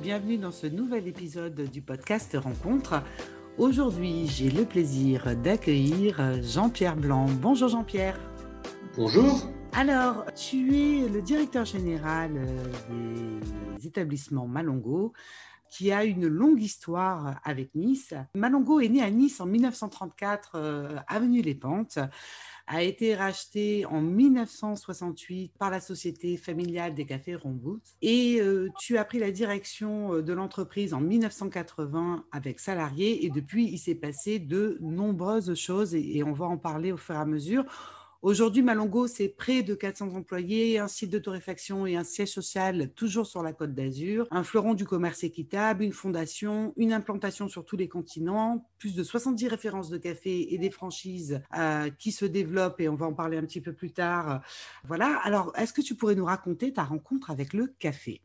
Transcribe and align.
bienvenue 0.00 0.36
dans 0.36 0.52
ce 0.52 0.66
nouvel 0.66 1.08
épisode 1.08 1.70
du 1.70 1.80
podcast 1.80 2.36
Rencontre. 2.38 3.02
Aujourd'hui, 3.58 4.26
j'ai 4.26 4.50
le 4.50 4.64
plaisir 4.64 5.36
d'accueillir 5.36 6.42
Jean-Pierre 6.42 6.96
Blanc. 6.96 7.26
Bonjour 7.40 7.68
Jean-Pierre. 7.68 8.18
Bonjour. 8.96 9.48
Alors, 9.72 10.24
tu 10.34 10.76
es 10.76 11.08
le 11.08 11.22
directeur 11.22 11.64
général 11.64 12.32
euh, 12.36 13.40
des 13.76 13.86
établissements 13.86 14.46
Malongo 14.46 15.12
qui 15.68 15.92
a 15.92 16.04
une 16.04 16.26
longue 16.26 16.62
histoire 16.62 17.40
avec 17.44 17.74
Nice. 17.74 18.14
Malongo 18.34 18.80
est 18.80 18.88
né 18.88 19.02
à 19.02 19.10
Nice 19.10 19.40
en 19.40 19.46
1934, 19.46 20.52
euh, 20.54 20.96
avenue 21.08 21.42
Les 21.42 21.54
Pentes 21.54 21.98
a 22.66 22.82
été 22.82 23.14
racheté 23.14 23.86
en 23.86 24.00
1968 24.00 25.52
par 25.58 25.70
la 25.70 25.80
Société 25.80 26.36
familiale 26.36 26.94
des 26.94 27.06
cafés 27.06 27.36
Rombout. 27.36 27.80
Et 28.02 28.40
euh, 28.40 28.68
tu 28.78 28.98
as 28.98 29.04
pris 29.04 29.18
la 29.18 29.30
direction 29.30 30.14
euh, 30.14 30.22
de 30.22 30.32
l'entreprise 30.32 30.92
en 30.92 31.00
1980 31.00 32.24
avec 32.32 32.60
salariés. 32.60 33.24
Et 33.24 33.30
depuis, 33.30 33.66
il 33.66 33.78
s'est 33.78 33.94
passé 33.94 34.38
de 34.38 34.78
nombreuses 34.80 35.54
choses 35.54 35.94
et 35.94 36.22
on 36.24 36.32
va 36.32 36.46
en 36.46 36.58
parler 36.58 36.92
au 36.92 36.96
fur 36.96 37.14
et 37.14 37.18
à 37.18 37.24
mesure. 37.24 37.64
Aujourd'hui, 38.22 38.62
Malongo, 38.62 39.06
c'est 39.06 39.28
près 39.28 39.62
de 39.62 39.74
400 39.74 40.14
employés, 40.14 40.78
un 40.78 40.88
site 40.88 41.10
de 41.10 41.18
torréfaction 41.18 41.86
et 41.86 41.96
un 41.96 42.04
siège 42.04 42.30
social 42.30 42.90
toujours 42.94 43.26
sur 43.26 43.42
la 43.42 43.52
côte 43.52 43.74
d'Azur, 43.74 44.26
un 44.30 44.42
fleuron 44.42 44.74
du 44.74 44.84
commerce 44.84 45.22
équitable, 45.22 45.84
une 45.84 45.92
fondation, 45.92 46.72
une 46.76 46.92
implantation 46.92 47.48
sur 47.48 47.64
tous 47.64 47.76
les 47.76 47.88
continents, 47.88 48.68
plus 48.78 48.94
de 48.94 49.02
70 49.02 49.48
références 49.48 49.90
de 49.90 49.98
café 49.98 50.54
et 50.54 50.58
des 50.58 50.70
franchises 50.70 51.42
euh, 51.56 51.90
qui 51.98 52.10
se 52.10 52.24
développent 52.24 52.80
et 52.80 52.88
on 52.88 52.94
va 52.96 53.06
en 53.06 53.14
parler 53.14 53.36
un 53.36 53.44
petit 53.44 53.60
peu 53.60 53.72
plus 53.72 53.92
tard. 53.92 54.40
Voilà. 54.84 55.20
Alors, 55.22 55.52
est-ce 55.56 55.72
que 55.72 55.82
tu 55.82 55.94
pourrais 55.94 56.14
nous 56.14 56.24
raconter 56.24 56.72
ta 56.72 56.84
rencontre 56.84 57.30
avec 57.30 57.52
le 57.52 57.74
café? 57.78 58.22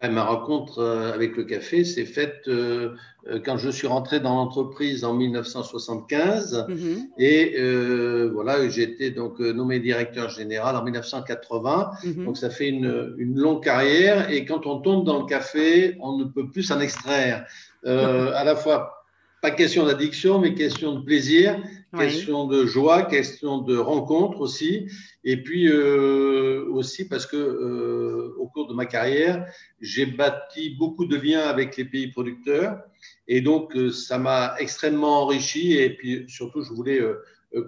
Ma 0.00 0.24
rencontre 0.24 0.78
euh, 0.78 1.12
avec 1.12 1.36
le 1.36 1.42
café 1.42 1.82
s'est 1.84 2.04
faite 2.04 2.42
euh, 2.46 2.90
euh, 3.28 3.40
quand 3.44 3.56
je 3.56 3.68
suis 3.68 3.88
rentré 3.88 4.20
dans 4.20 4.36
l'entreprise 4.36 5.04
en 5.04 5.12
1975 5.12 6.66
mm-hmm. 6.68 7.08
et 7.18 8.28
voilà 8.30 8.68
j'ai 8.68 8.82
été 8.82 9.10
donc 9.10 9.40
nommé 9.40 9.80
directeur 9.80 10.30
général 10.30 10.76
en 10.76 10.84
1980 10.84 11.90
mm-hmm. 12.04 12.24
donc 12.26 12.36
ça 12.36 12.48
fait 12.48 12.68
une, 12.68 13.16
une, 13.18 13.36
longue 13.40 13.62
carrière. 13.64 14.30
Et 14.30 14.44
quand 14.44 14.66
on 14.66 14.78
tombe 14.78 15.04
dans 15.04 15.18
le 15.18 15.26
café 15.26 15.96
on 16.00 16.16
ne 16.16 16.24
peut 16.24 16.48
plus 16.48 16.62
s'en 16.62 16.80
extraire. 16.80 17.46
À 17.84 18.44
la 18.44 18.56
fois 18.56 19.04
pas 19.40 19.52
question 19.52 19.86
d'addiction 19.86 20.40
mais 20.40 20.54
question 20.54 20.96
de 20.96 21.04
plaisir 21.04 21.56
question 21.96 22.46
de 22.46 22.66
joie, 22.66 23.04
question 23.04 23.58
de 23.58 23.76
rencontre 23.76 24.40
aussi, 24.40 24.88
et 25.24 25.42
puis 25.42 25.68
euh, 25.68 26.66
aussi 26.70 27.08
parce 27.08 27.26
que 27.26 27.36
euh, 27.36 28.34
au 28.38 28.46
cours 28.46 28.68
de 28.68 28.74
ma 28.74 28.86
carrière, 28.86 29.46
j'ai 29.80 30.06
bâti 30.06 30.76
beaucoup 30.78 31.06
de 31.06 31.16
liens 31.16 31.42
avec 31.42 31.76
les 31.76 31.84
pays 31.84 32.08
producteurs, 32.08 32.78
et 33.26 33.40
donc 33.40 33.74
euh, 33.76 33.90
ça 33.90 34.18
m'a 34.18 34.54
extrêmement 34.58 35.22
enrichi, 35.22 35.74
et 35.74 35.90
puis 35.90 36.24
surtout 36.28 36.62
je 36.62 36.72
voulais 36.72 37.00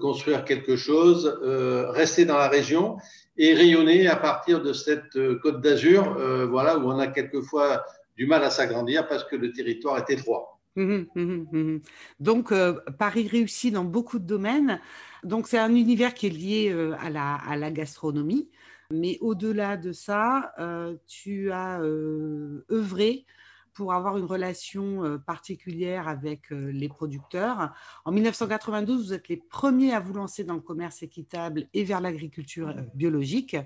construire 0.01 0.45
quelque 0.45 0.77
chose, 0.77 1.39
rester 1.43 2.27
dans 2.27 2.37
la 2.37 2.49
région 2.49 2.99
et 3.39 3.55
rayonner 3.55 4.09
à 4.09 4.17
partir 4.17 4.63
de 4.63 4.75
cette 4.75 5.19
côte 5.41 5.63
d'Azur, 5.63 6.19
voilà 6.51 6.77
où 6.77 6.91
on 6.91 6.99
a 6.99 7.07
quelquefois 7.07 7.83
du 8.15 8.27
mal 8.27 8.45
à 8.45 8.51
s'agrandir 8.51 9.09
parce 9.09 9.25
que 9.25 9.37
le 9.37 9.53
territoire 9.53 9.97
est 9.97 10.13
étroit. 10.13 10.60
Mmh 10.77 11.05
mmh 11.17 11.45
mmh 11.53 11.81
Donc, 12.21 12.53
euh, 12.53 12.81
Paris 12.99 13.27
réussit 13.27 13.73
dans 13.73 13.85
beaucoup 13.85 14.19
de 14.19 14.27
domaines. 14.27 14.81
Donc, 15.25 15.49
c'est 15.49 15.59
un 15.59 15.75
univers 15.75 16.15
qui 16.15 16.27
est 16.27 16.31
lié 16.31 16.71
euh, 16.71 16.95
à, 17.01 17.11
la, 17.11 17.71
gastronomie. 17.71 18.49
Mais 18.93 19.19
au-delà 19.21 19.77
de 19.77 19.93
ça, 19.93 20.53
euh, 20.59 20.97
tu 21.07 21.51
as 21.53 21.81
œuvré 21.81 23.27
pour 23.73 23.93
avoir 23.93 24.19
une 24.19 24.25
relation 24.25 25.19
particulière 25.27 26.09
avec 26.09 26.51
les 26.51 26.89
producteurs. 26.89 27.73
En 28.05 28.11
1992, 28.11 29.07
vous 29.07 29.13
êtes 29.15 29.29
les 29.29 29.37
premiers 29.37 29.95
à 29.95 30.01
vous 30.01 30.13
lancer 30.13 30.43
dans 30.43 30.55
le 30.55 30.61
commerce 30.61 31.05
équitable 31.05 31.69
et 31.73 31.85
vers 31.85 32.01
l'agriculture 32.01 32.75
biologique. 32.95 33.57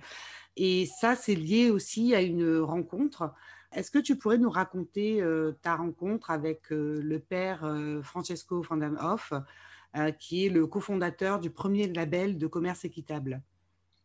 Et 0.56 0.86
ça, 0.86 1.16
c'est 1.16 1.34
lié 1.34 1.70
aussi 1.70 2.14
à 2.14 2.20
une 2.20 2.58
rencontre 2.58 3.32
est-ce 3.74 3.90
que 3.90 3.98
tu 3.98 4.16
pourrais 4.16 4.38
nous 4.38 4.50
raconter 4.50 5.20
euh, 5.20 5.52
ta 5.62 5.76
rencontre 5.76 6.30
avec 6.30 6.72
euh, 6.72 7.00
le 7.02 7.18
père 7.18 7.64
euh, 7.64 8.02
Francesco 8.02 8.62
Vandenhoff, 8.62 9.32
qui 10.18 10.46
est 10.46 10.48
le 10.48 10.66
cofondateur 10.66 11.38
du 11.38 11.50
premier 11.50 11.86
label 11.86 12.36
de 12.36 12.48
commerce 12.48 12.84
équitable? 12.84 13.40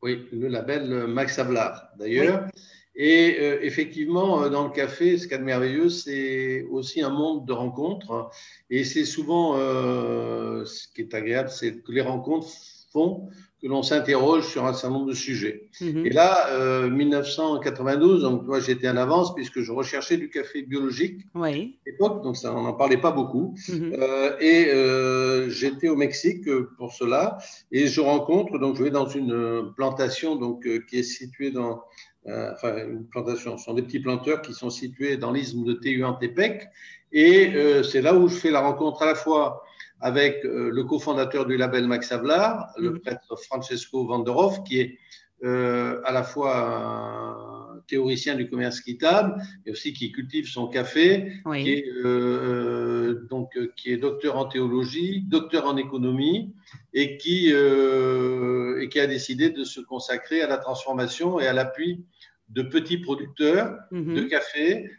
Oui, 0.04 0.28
le 0.32 0.48
label 0.48 1.08
Max 1.08 1.40
Avlar, 1.40 1.90
d'ailleurs. 1.98 2.48
Et 2.94 3.66
effectivement, 3.66 4.48
dans 4.52 4.68
le 4.68 4.70
café, 4.72 5.18
ce 5.18 5.24
qu'il 5.24 5.32
y 5.32 5.36
a 5.36 5.38
de 5.40 5.44
merveilleux, 5.46 5.90
c'est 5.90 6.62
aussi 6.70 7.02
un 7.02 7.10
monde 7.10 7.48
de 7.48 7.54
rencontres. 7.54 8.30
Et 8.70 8.84
c'est 8.84 9.04
souvent, 9.04 9.56
ce 9.56 10.88
qui 10.94 11.02
est 11.02 11.14
agréable, 11.16 11.50
c'est 11.50 11.82
que 11.82 11.92
les 11.92 12.02
rencontres 12.02 12.50
font 12.92 13.28
que 13.62 13.68
l'on 13.68 13.84
s'interroge 13.84 14.48
sur 14.48 14.66
un 14.66 14.74
certain 14.74 14.94
nombre 14.94 15.08
de 15.08 15.14
sujets. 15.14 15.68
Mhm. 15.82 16.06
Et 16.06 16.10
là, 16.12 16.48
euh, 16.52 16.90
1992, 16.90 18.22
donc 18.22 18.46
toi 18.46 18.60
j'étais 18.60 18.88
en 18.88 18.96
avance 18.96 19.36
puisque 19.36 19.60
je 19.60 19.72
recherchais 19.72 20.18
du 20.18 20.30
café 20.30 20.62
biologique 20.62 21.22
oui. 21.36 21.78
à 21.86 21.90
l'époque, 21.90 22.24
donc 22.24 22.38
ça, 22.38 22.56
on 22.56 22.64
n'en 22.64 22.74
parlait 22.74 22.98
pas 22.98 23.12
beaucoup. 23.12 23.56
Mhm. 23.68 23.96
euh, 24.00 24.38
et 24.40 24.68
euh, 24.70 25.50
j'étais 25.50 25.90
au 25.90 25.96
Mexique 25.96 26.50
pour 26.78 26.94
cela, 26.94 27.38
et 27.72 27.88
je 27.88 28.00
rencontre, 28.00 28.58
donc 28.60 28.78
je 28.78 28.84
vais 28.84 28.92
dans 28.92 29.08
une 29.08 29.74
plantation 29.76 30.36
donc 30.36 30.66
euh, 30.66 30.80
qui 30.88 31.00
est 31.00 31.04
située 31.04 31.52
dans, 31.52 31.82
euh, 32.28 32.52
enfin 32.54 32.78
une 32.88 33.06
plantation, 33.08 33.58
ce 33.58 33.66
sont 33.66 33.74
des 33.74 33.82
petits 33.82 34.00
planteurs 34.00 34.42
qui 34.42 34.54
sont 34.54 34.70
situés 34.70 35.18
dans 35.18 35.32
l'isthme 35.32 35.66
de 35.66 35.74
Tehuantepec, 35.74 36.70
et 37.12 37.54
c'est 37.84 38.04
là 38.04 38.14
où 38.14 38.28
je 38.28 38.36
fais 38.36 38.52
la 38.52 38.62
rencontre 38.62 39.02
à 39.02 39.08
la 39.08 39.16
fois 39.16 39.64
avec 40.02 40.46
euh, 40.46 40.70
le 40.72 40.84
cofondateur 40.84 41.46
du 41.46 41.58
label 41.58 41.88
Max 41.88 42.12
Havelaar, 42.12 42.74
le 42.78 42.92
mhm. 42.92 43.00
prêtre 43.00 43.36
Francesco 43.36 44.06
Vanderhoff, 44.06 44.64
qui 44.64 44.80
est 44.80 44.98
euh, 45.44 46.02
à 46.06 46.12
la 46.12 46.24
fois 46.24 47.76
un 47.76 47.80
théoricien 47.88 48.36
du 48.36 48.50
commerce 48.50 48.80
équitable, 48.80 49.42
mais 49.66 49.72
aussi 49.72 49.94
qui 49.94 50.12
cultive 50.12 50.48
son 50.48 50.68
café, 50.68 51.34
qui, 51.54 51.72
est, 51.72 51.86
euh, 52.04 53.26
donc, 53.30 53.52
qui 53.76 53.92
est 53.92 53.98
docteur 53.98 54.38
en 54.38 54.46
théologie, 54.46 55.24
docteur 55.28 55.66
en 55.66 55.78
économie, 55.78 56.54
et 56.94 57.18
qui, 57.18 57.48
et 57.48 58.90
qui 58.90 59.00
a 59.00 59.08
décidé 59.08 59.50
de 59.50 59.64
se 59.64 59.80
consacrer 59.80 60.42
à 60.42 60.48
la 60.48 60.58
transformation 60.58 61.40
et 61.40 61.48
à 61.48 61.54
l'appui 61.54 62.04
de 62.50 62.62
petits 62.62 62.98
producteurs 62.98 63.78
mhm. 63.92 64.16
de 64.16 64.22
café, 64.24 64.92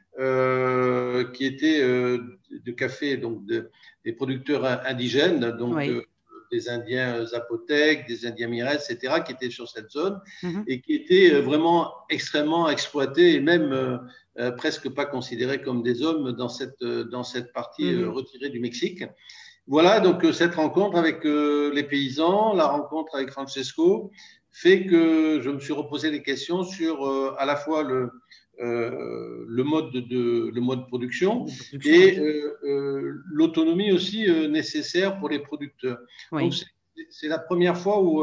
qui 1.33 1.45
étaient 1.47 1.83
de 2.51 2.73
café 2.73 3.17
donc 3.17 3.47
de, 3.47 3.71
des 4.05 4.13
producteurs 4.13 4.65
indigènes, 4.87 5.51
donc 5.53 5.77
euh, 5.79 6.03
des 6.51 6.69
Indiens 6.69 7.25
Zapotèques, 7.27 8.07
des 8.09 8.27
Indiens 8.27 8.49
Mires, 8.49 8.73
etc., 8.73 9.15
qui 9.25 9.33
étaient 9.33 9.51
sur 9.51 9.69
cette 9.69 9.91
zone 9.91 10.21
mhm. 10.43 10.65
et 10.67 10.81
qui 10.81 10.95
étaient 10.95 11.33
euh, 11.35 11.41
vraiment 11.41 11.93
extrêmement 12.09 12.69
exploités 12.69 13.35
et 13.35 13.41
même 13.41 13.73
euh, 14.39 14.51
presque 14.53 14.89
pas 14.91 15.05
considérés 15.05 15.61
comme 15.63 15.83
des 15.83 16.03
hommes 16.03 16.33
dans 16.33 16.49
cette, 16.49 16.83
dans 16.83 17.25
cette 17.25 17.53
partie 17.53 17.93
mhm. 17.93 18.09
retirée 18.09 18.49
du 18.49 18.61
Mexique. 18.61 19.05
Voilà, 19.67 20.01
donc 20.01 20.27
cette 20.33 20.57
rencontre 20.57 20.97
avec 20.97 21.23
les 21.23 21.85
paysans, 21.85 22.55
la 22.55 22.67
rencontre 22.67 23.15
avec 23.15 23.31
Francesco, 23.31 24.11
fait 24.51 24.85
que 24.87 25.41
je 25.41 25.51
me 25.51 25.61
suis 25.61 25.73
reposé 25.73 26.11
des 26.11 26.23
questions 26.23 26.65
sur 26.65 27.07
à 27.39 27.45
la 27.45 27.55
fois 27.55 27.85
le, 27.85 28.11
euh, 28.61 29.47
le, 29.49 29.65
mode 29.65 29.91
de, 29.91 30.51
le 30.55 30.61
mode 30.61 30.81
de 30.81 30.87
production, 30.87 31.47
et 31.83 32.19
euh, 32.19 32.59
euh, 32.65 33.23
l'autonomie 33.31 33.91
aussi 33.91 34.31
nécessaire 34.51 35.19
pour 35.19 35.31
les 35.31 35.39
producteurs. 35.39 35.99
c'est 37.09 37.29
la 37.29 37.39
première 37.39 37.79
fois 37.79 38.03
où, 38.03 38.23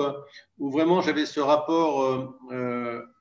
où 0.59 0.69
vraiment 0.69 1.01
j'avais 1.01 1.25
ce 1.25 1.39
rapport 1.39 2.37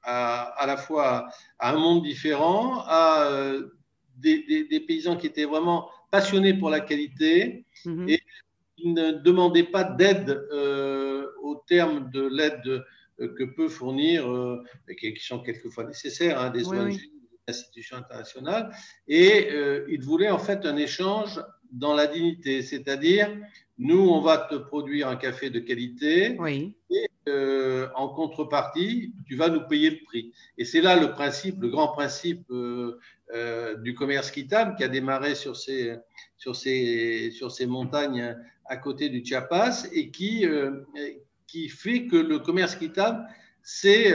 à, 0.03 0.43
à, 0.43 0.67
la 0.67 0.77
fois 0.77 1.29
à 1.59 1.73
un 1.73 1.79
monde 1.79 2.03
différent, 2.03 2.83
à 2.87 3.31
des, 4.19 4.67
des, 4.71 4.81
paysans 4.81 5.17
qui 5.17 5.27
étaient 5.27 5.47
vraiment 5.47 5.89
passionnés 6.11 6.53
pour 6.53 6.69
la 6.69 6.81
qualité 6.81 7.65
mhm. 7.87 8.11
et 8.11 8.21
qui 8.77 8.89
ne 8.89 9.12
demandaient 9.12 9.71
pas 9.71 9.85
d'aide 9.85 10.47
au 11.43 11.62
terme 11.67 12.11
de 12.11 12.27
l'aide 12.27 12.85
que 13.19 13.45
peut 13.45 13.69
fournir, 13.69 14.31
euh, 14.31 14.63
qui, 14.99 15.15
sont 15.19 15.41
quelquefois 15.41 15.85
nécessaires, 15.85 16.41
hein, 16.41 16.51
des 16.51 16.67
ONG, 16.67 16.93
des 16.93 17.01
institutions 17.49 17.97
internationales. 17.97 18.71
Et 19.09 19.49
euh, 19.51 19.87
il 19.89 20.03
voulait 20.03 20.31
en 20.31 20.39
fait 20.39 20.67
un 20.67 20.77
échange 20.77 21.41
dans 21.73 21.95
la 21.95 22.07
dignité, 22.07 22.63
c'est-à-dire 22.63 23.35
nous, 23.79 24.09
on 24.09 24.21
va 24.23 24.39
te 24.39 24.55
produire 24.55 25.09
un 25.09 25.17
café 25.17 25.51
de 25.51 25.61
qualité 25.61 26.39
et 26.91 27.09
en 27.95 28.09
contrepartie, 28.09 29.13
tu 29.27 29.37
vas 29.37 29.51
nous 29.51 29.67
payer 29.67 29.91
le 29.91 29.99
prix. 30.07 30.33
Et 30.57 30.65
c'est 30.65 30.81
là 30.81 30.97
le 30.99 31.11
principe, 31.11 31.61
le 31.61 31.69
grand 31.69 31.89
principe 31.89 32.47
du 33.83 33.95
commerce 33.95 34.31
quittable 34.31 34.77
qui 34.77 34.85
a 34.85 34.89
démarré 34.89 35.35
sur 35.35 35.57
ces, 35.57 35.97
sur 36.39 36.57
ces, 36.57 37.31
sur 37.33 37.51
ces 37.53 37.67
montagnes 37.67 38.35
à 38.65 38.77
côté 38.79 39.11
du 39.11 39.23
Chiapas 39.23 39.89
et 39.93 40.11
qui, 40.11 40.47
qui 41.47 41.69
fait 41.69 42.07
que 42.07 42.17
le 42.17 42.39
commerce 42.39 42.75
équitable 42.77 43.27
c'est 43.69 44.13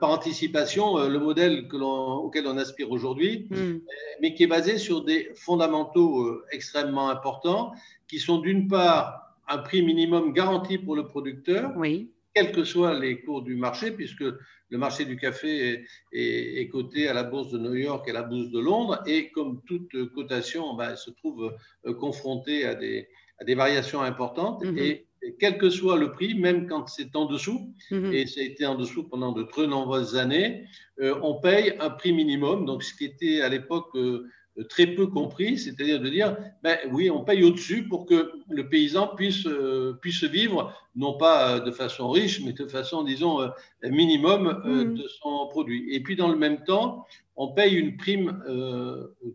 par 0.00 0.08
anticipation 0.08 1.06
le 1.06 1.18
modèle 1.18 1.68
que 1.68 1.76
auquel 1.76 2.46
on 2.46 2.56
aspire 2.56 2.90
aujourd'hui, 2.90 3.46
mm. 3.50 3.80
mais 4.22 4.32
qui 4.32 4.44
est 4.44 4.46
basé 4.46 4.78
sur 4.78 5.04
des 5.04 5.28
fondamentaux 5.34 6.40
extrêmement 6.50 7.10
importants, 7.10 7.74
qui 8.08 8.18
sont 8.18 8.38
d'une 8.38 8.68
part 8.68 9.26
un 9.48 9.58
prix 9.58 9.82
minimum 9.82 10.32
garanti 10.32 10.78
pour 10.78 10.96
le 10.96 11.06
producteur, 11.06 11.72
oui. 11.76 12.10
quels 12.34 12.52
que 12.52 12.64
soient 12.64 12.98
les 12.98 13.20
cours 13.20 13.42
du 13.42 13.54
marché, 13.54 13.90
puisque 13.90 14.24
le 14.68 14.78
marché 14.78 15.04
du 15.04 15.16
café 15.16 15.84
est, 16.12 16.68
coté 16.68 17.08
à 17.08 17.14
la 17.14 17.22
bourse 17.22 17.50
de 17.50 17.58
New 17.58 17.74
York 17.74 18.04
et 18.08 18.10
à 18.10 18.14
la 18.14 18.22
bourse 18.22 18.50
de 18.50 18.58
Londres, 18.58 19.02
et 19.06 19.30
comme 19.30 19.62
toute 19.66 20.10
cotation, 20.14 20.74
ben, 20.74 20.90
elle 20.90 20.96
se 20.96 21.10
trouve 21.10 21.54
euh, 21.86 21.94
confrontée 21.94 22.64
à 22.64 22.74
des, 22.74 23.08
à 23.38 23.44
des 23.44 23.54
variations 23.54 24.02
importantes. 24.02 24.64
Mhm. 24.64 24.78
Et, 24.78 25.06
quel 25.38 25.58
que 25.58 25.70
soit 25.70 25.96
le 25.96 26.12
prix, 26.12 26.34
même 26.34 26.66
quand 26.66 26.86
c'est 26.88 27.14
en 27.16 27.26
dessous, 27.26 27.72
mhm. 27.90 28.12
et 28.12 28.26
ça 28.26 28.40
a 28.40 28.44
été 28.44 28.66
en 28.66 28.74
dessous 28.74 29.04
pendant 29.04 29.32
de 29.32 29.42
très 29.42 29.66
nombreuses 29.66 30.16
années, 30.16 30.64
euh, 31.00 31.18
on 31.22 31.34
paye 31.34 31.74
un 31.80 31.90
prix 31.90 32.12
minimum. 32.12 32.64
Donc, 32.64 32.82
ce 32.82 32.94
qui 32.94 33.04
était 33.04 33.40
à 33.40 33.48
l'époque 33.48 33.94
euh, 33.96 34.28
très 34.68 34.86
peu 34.86 35.06
compris, 35.06 35.58
c'est-à-dire 35.58 36.00
de 36.00 36.08
dire, 36.08 36.36
ben 36.62 36.78
oui, 36.90 37.10
on 37.10 37.24
paye 37.24 37.44
au-dessus 37.44 37.86
pour 37.88 38.06
que 38.06 38.32
le 38.48 38.68
paysan 38.68 39.08
puisse, 39.14 39.46
euh, 39.46 39.98
puisse 40.00 40.24
vivre, 40.24 40.72
non 40.94 41.18
pas 41.18 41.60
de 41.60 41.70
façon 41.70 42.10
riche, 42.10 42.40
mais 42.42 42.52
de 42.52 42.66
façon, 42.66 43.02
disons, 43.02 43.50
minimum 43.82 44.62
mm. 44.64 44.94
de 44.94 45.08
son 45.20 45.46
produit. 45.48 45.86
Et 45.94 46.00
puis, 46.00 46.16
dans 46.16 46.28
le 46.28 46.36
même 46.36 46.64
temps, 46.64 47.04
on 47.36 47.52
paye 47.52 47.74
une 47.74 47.98
prime 47.98 48.42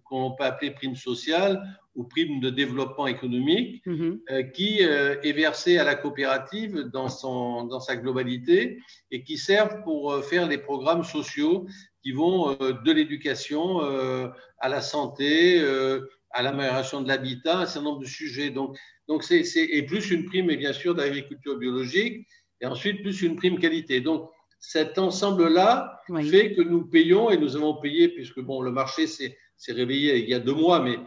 qu'on 0.05 0.31
peut 0.31 0.43
appeler 0.43 0.71
prime 0.71 0.95
sociale 0.95 1.61
ou 1.95 2.05
prime 2.05 2.39
de 2.39 2.49
développement 2.49 3.07
économique, 3.07 3.85
mm-hmm. 3.85 4.51
qui 4.51 4.79
est 4.79 5.33
versée 5.33 5.77
à 5.77 5.83
la 5.83 5.95
coopérative 5.95 6.89
dans, 6.93 7.09
son, 7.09 7.65
dans 7.65 7.81
sa 7.81 7.97
globalité 7.97 8.79
et 9.11 9.23
qui 9.23 9.37
sert 9.37 9.83
pour 9.83 10.23
faire 10.23 10.47
les 10.47 10.57
programmes 10.57 11.03
sociaux 11.03 11.67
qui 12.03 12.11
vont 12.11 12.57
euh, 12.61 12.73
de 12.83 12.91
l'éducation 12.91 13.83
euh, 13.83 14.27
à 14.59 14.69
la 14.69 14.81
santé, 14.81 15.59
euh, 15.59 16.09
à 16.31 16.41
l'amélioration 16.41 17.01
de 17.01 17.07
l'habitat, 17.07 17.59
un 17.59 17.65
certain 17.65 17.89
nombre 17.89 18.01
de 18.01 18.05
sujets. 18.05 18.49
Donc, 18.49 18.77
donc 19.07 19.23
c'est, 19.23 19.43
et 19.55 19.83
plus 19.83 20.11
une 20.11 20.25
prime, 20.25 20.47
bien 20.55 20.73
sûr, 20.73 20.95
d'agriculture 20.95 21.57
biologique, 21.57 22.27
et 22.61 22.65
ensuite 22.65 23.01
plus 23.01 23.21
une 23.21 23.35
prime 23.35 23.59
qualité. 23.59 24.01
Donc, 24.01 24.29
cet 24.59 24.99
ensemble-là 24.99 25.99
fait 26.29 26.53
que 26.53 26.61
nous 26.61 26.85
payons, 26.85 27.31
et 27.31 27.37
nous 27.37 27.55
avons 27.55 27.75
payé, 27.81 28.09
puisque 28.09 28.39
bon, 28.39 28.61
le 28.61 28.71
marché 28.71 29.07
s'est, 29.07 29.35
réveillé 29.69 30.17
il 30.17 30.29
y 30.29 30.33
a 30.33 30.39
deux 30.39 30.53
mois, 30.53 30.81
mais 30.81 30.97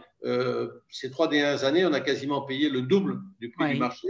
ces 0.89 1.11
trois 1.11 1.27
dernières 1.27 1.63
années, 1.65 1.85
on 1.85 1.93
a 1.93 1.99
quasiment 1.99 2.41
payé 2.41 2.69
le 2.69 2.81
double 2.81 3.19
du 3.39 3.51
prix 3.51 3.73
du 3.73 3.79
marché. 3.79 4.07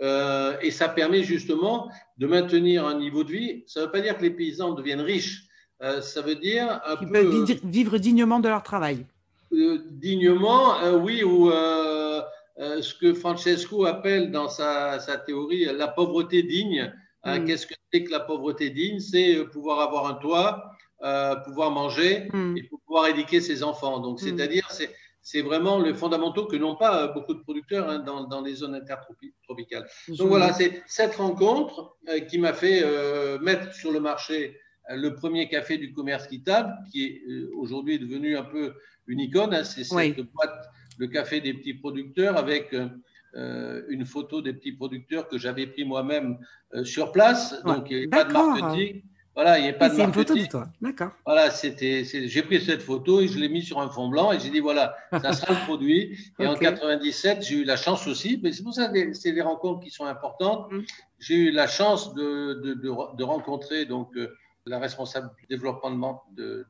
et 0.00 0.70
ça 0.70 0.88
permet 0.88 1.22
justement 1.22 1.90
de 2.16 2.26
maintenir 2.26 2.86
un 2.86 2.98
niveau 2.98 3.24
de 3.24 3.32
vie. 3.32 3.64
Ça 3.66 3.80
ne 3.80 3.86
veut 3.86 3.90
pas 3.90 4.00
dire 4.00 4.16
que 4.16 4.22
les 4.22 4.30
paysans 4.30 4.72
deviennent 4.72 5.00
riches, 5.00 5.50
euh, 5.82 6.00
ça 6.02 6.20
veut 6.20 6.34
dire 6.34 6.80
un 6.84 6.96
peuvent 6.96 7.46
vivre 7.64 7.98
dignement 7.98 8.40
de 8.40 8.48
leur 8.48 8.62
travail. 8.62 9.06
Euh, 9.52 9.78
dignement, 9.90 10.78
euh, 10.80 10.98
oui, 10.98 11.24
ou 11.24 11.50
ce 11.50 12.94
que 12.94 13.14
Francesco 13.14 13.86
appelle 13.86 14.30
dans 14.30 14.48
sa, 14.48 14.98
théorie 15.26 15.64
la 15.64 15.88
pauvreté 15.88 16.42
digne. 16.42 16.92
Hein, 17.24 17.40
mm. 17.40 17.44
Qu'est-ce 17.46 17.66
que 17.66 17.74
c'est 17.92 18.04
que 18.04 18.10
la 18.10 18.20
pauvreté 18.20 18.70
digne? 18.70 19.00
C'est 19.00 19.44
pouvoir 19.52 19.80
avoir 19.80 20.06
un 20.06 20.14
toit, 20.14 20.70
pouvoir 21.46 21.70
manger 21.70 22.28
mm. 22.32 22.56
et 22.58 22.62
pouvoir 22.64 22.79
éduquer 23.08 23.40
ses 23.40 23.62
enfants. 23.62 24.00
Donc, 24.00 24.20
mm. 24.20 24.24
c'est-à-dire, 24.24 24.68
c'est 25.22 25.42
vraiment 25.42 25.78
les 25.78 25.94
fondamentaux 25.94 26.46
que 26.46 26.56
n'ont 26.56 26.76
pas 26.76 27.08
beaucoup 27.08 27.34
de 27.34 27.40
producteurs 27.40 27.88
hein, 27.88 27.98
dans, 27.98 28.40
les 28.42 28.54
zones 28.54 28.74
intertropicales. 28.74 29.88
Donc 30.08 30.28
voilà, 30.28 30.52
c'est 30.52 30.82
cette 30.86 31.14
rencontre 31.16 31.96
qui 32.28 32.38
m'a 32.38 32.52
fait 32.52 32.84
mettre 33.40 33.72
sur 33.74 33.92
le 33.92 34.00
marché 34.00 34.56
le 34.96 35.14
premier 35.14 35.48
café 35.48 35.78
du 35.78 35.92
commerce 35.92 36.26
quittable, 36.26 36.72
qui 36.90 37.04
est 37.04 37.22
euh, 37.28 37.50
aujourd'hui 37.56 37.98
devenu 37.98 38.36
un 38.36 38.44
peu 38.44 38.74
une 39.06 39.20
icône. 39.20 39.54
Hein, 39.54 39.64
c'est 39.64 39.84
cette 39.84 40.20
boîte, 40.32 40.68
le 40.98 41.06
café 41.06 41.40
des 41.40 41.54
petits 41.54 41.74
producteurs, 41.74 42.36
avec 42.36 42.74
euh, 43.34 43.82
une 43.88 44.04
photo 44.04 44.42
des 44.42 44.52
petits 44.52 44.72
producteurs 44.72 45.28
que 45.28 45.38
j'avais 45.38 45.66
pris 45.66 45.84
moi-même 45.84 46.38
euh, 46.74 46.84
sur 46.84 47.12
place. 47.12 47.62
Donc, 47.64 47.90
il 47.90 47.98
n'y 47.98 48.04
a 48.06 48.08
pas 48.08 48.24
de 48.24 48.32
marketing. 48.32 49.02
Voilà, 49.34 49.58
il 49.58 49.62
n'y 49.62 49.68
a 49.68 49.72
pas 49.72 49.88
de 49.88 49.94
C'est 49.94 50.02
une 50.02 50.12
photo 50.12 50.34
de 50.34 50.44
toi, 50.46 50.68
d'accord. 50.80 51.12
Voilà, 51.24 51.50
c'était, 51.50 52.04
j'ai 52.04 52.42
pris 52.42 52.60
cette 52.60 52.82
photo 52.82 53.20
et 53.20 53.28
je 53.28 53.38
l'ai 53.38 53.48
mis 53.48 53.62
sur 53.62 53.80
un 53.80 53.88
fond 53.88 54.08
blanc 54.08 54.32
et 54.32 54.40
j'ai 54.40 54.50
dit 54.50 54.58
voilà, 54.58 54.96
ça 55.12 55.32
sera 55.32 55.54
le 55.54 55.64
produit. 55.66 56.18
Et 56.38 56.46
en 56.46 56.54
97, 56.56 57.42
j'ai 57.42 57.56
eu 57.56 57.64
la 57.64 57.76
chance 57.76 58.06
aussi, 58.08 58.40
mais 58.42 58.52
c'est 58.52 58.64
pour 58.64 58.74
ça 58.74 58.88
que 58.88 59.12
c'est 59.12 59.32
des 59.32 59.42
rencontres 59.42 59.80
qui 59.80 59.90
sont 59.90 60.04
importantes. 60.04 60.70
Mm. 60.72 60.80
J'ai 61.20 61.34
eu 61.36 61.50
la 61.52 61.68
chance 61.68 62.12
de, 62.14 62.54
de, 62.54 62.74
de, 62.74 63.22
rencontrer 63.22 63.84
donc 63.84 64.16
la 64.66 64.78
responsable 64.78 65.30
du 65.38 65.46
développement 65.46 66.22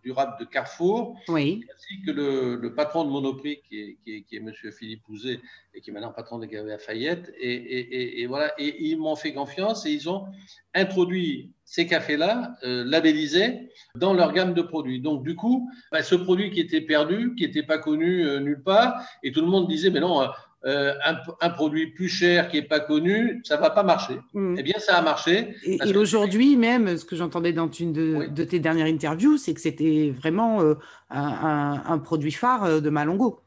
durable 0.02 0.37
de 0.38 0.44
Carrefour, 0.44 1.19
oui. 1.28 1.64
ainsi 1.75 2.02
que 2.04 2.10
le, 2.10 2.75
patron 2.75 3.04
de 3.04 3.10
Monoprix, 3.10 3.60
qui 3.69 3.98
est, 4.06 4.22
qui, 4.22 4.37
est, 4.37 4.38
M. 4.38 4.52
Philippe 4.72 5.08
Ouzet, 5.08 5.40
et 5.75 5.81
qui 5.81 5.90
est 5.90 5.92
maintenant 5.92 6.12
patron 6.12 6.38
de 6.38 6.46
Galeries 6.46 6.70
Lafayette. 6.70 7.32
Et, 7.38 8.22
et, 8.22 8.26
voilà, 8.26 8.52
et 8.58 8.84
ils 8.84 8.96
m'ont 8.96 9.16
fait 9.16 9.32
confiance 9.32 9.87
et 9.87 9.90
ils 9.90 10.08
ont 10.08 10.26
introduit 10.75 11.52
ces 11.64 11.87
cafés-là, 11.87 12.56
euh, 12.64 12.84
labellisés, 12.84 13.70
dans 13.94 14.14
leur 14.14 14.32
gamme 14.32 14.54
de 14.54 14.62
produits. 14.62 15.00
Donc, 15.00 15.23
du 15.25 15.37
coup, 15.37 15.70
bah, 15.92 16.02
ce 16.02 16.14
produit 16.14 16.50
qui 16.50 16.61
était 16.61 16.80
perdu, 16.80 17.35
qui 17.37 17.44
n'était 17.44 17.62
pas 17.62 17.78
connu 17.78 18.26
euh, 18.26 18.40
nulle 18.40 18.62
part, 18.62 19.00
et 19.23 19.30
tout 19.32 19.40
le 19.40 19.47
monde 19.47 19.68
disait, 19.68 19.90
mais 19.90 20.00
non, 20.00 20.28
euh, 20.67 20.93
un, 21.40 21.49
produit 21.49 21.87
plus 21.87 22.11
cher 22.11 22.50
qui 22.50 22.59
n'est 22.59 22.67
pas 22.67 22.81
connu, 22.81 23.40
ça 23.45 23.57
ne 23.57 23.62
va 23.62 23.71
pas 23.71 23.83
marcher. 23.83 24.19
Mm. 24.35 24.57
Eh 24.59 24.62
bien, 24.62 24.79
ça 24.79 24.99
a 24.99 25.00
marché. 25.00 25.57
Et, 25.64 25.97
aujourd'hui, 25.97 26.55
même, 26.59 26.99
ce 26.99 27.07
que 27.07 27.17
j'entendais 27.17 27.55
dans 27.55 27.71
une 27.71 27.95
de, 27.95 28.45
tes 28.45 28.59
dernières 28.59 28.87
interviews, 28.87 29.38
c'est 29.38 29.55
que 29.55 29.61
c'était 29.61 30.12
vraiment 30.14 30.61
euh, 30.61 30.75
un, 31.09 31.99
produit 32.05 32.33
phare 32.33 32.64
euh, 32.64 32.81
de 32.81 32.90
Malongo. 32.90 33.40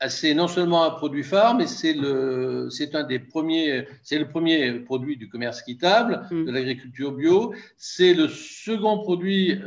Ah, 0.00 0.08
c'est 0.08 0.32
non 0.32 0.48
seulement 0.48 0.84
un 0.84 0.90
produit 0.90 1.22
phare, 1.22 1.54
mais 1.54 1.66
c'est 1.66 1.92
le, 1.92 2.68
c'est 2.70 2.94
un 2.94 3.04
des 3.04 3.18
premiers, 3.18 3.86
c'est 4.02 4.18
le 4.18 4.28
premier 4.28 4.72
produit 4.72 5.18
du 5.18 5.28
commerce 5.28 5.60
équitable, 5.60 6.26
mm. 6.30 6.46
de 6.46 6.50
l'agriculture 6.50 7.12
bio. 7.12 7.52
C'est 7.76 8.14
le 8.14 8.26
second 8.26 9.00
produit 9.00 9.60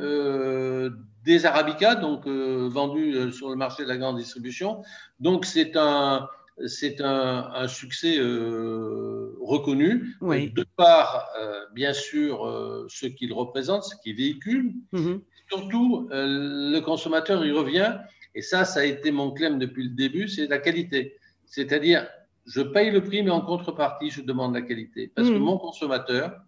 des 1.24 1.46
arabicas, 1.46 1.94
donc 1.94 2.25
vendu 2.25 3.32
sur 3.32 3.50
le 3.51 3.56
marché 3.56 3.84
de 3.84 3.89
la 3.89 3.98
grande 3.98 4.18
distribution. 4.18 4.82
Donc 5.20 5.46
c'est 5.46 5.75
un, 5.75 6.27
c'est 6.65 7.01
un, 7.01 7.67
succès 7.67 8.17
euh, 8.19 9.35
reconnu, 9.41 10.15
de 10.21 10.65
par, 10.75 11.29
euh, 11.39 11.61
bien 11.73 11.93
sûr, 11.93 12.47
euh, 12.47 12.87
ce 12.89 13.05
qu'il 13.05 13.33
représente, 13.33 13.83
ce 13.83 13.95
qu'il 14.01 14.15
véhicule. 14.15 14.73
Mhm. 14.91 15.21
Surtout, 15.49 16.09
le 16.11 16.79
consommateur 16.81 17.45
y 17.45 17.51
revient, 17.51 17.97
et 18.35 18.41
ça, 18.41 18.65
ça 18.65 18.81
a 18.81 18.83
été 18.83 19.11
mon 19.11 19.31
claim 19.31 19.57
depuis 19.57 19.83
le 19.83 19.95
début, 19.95 20.27
c'est 20.27 20.47
la 20.47 20.57
qualité. 20.57 21.15
C'est-à-dire, 21.45 22.07
je 22.45 22.61
paye 22.61 22.91
le 22.91 23.01
prix, 23.01 23.23
mais 23.23 23.31
en 23.31 23.41
contrepartie, 23.41 24.09
je 24.09 24.21
demande 24.21 24.53
la 24.53 24.61
qualité. 24.61 25.11
Parce 25.13 25.29
que 25.29 25.33
mhm. 25.33 25.41
mon 25.41 25.57
consommateur, 25.57 26.41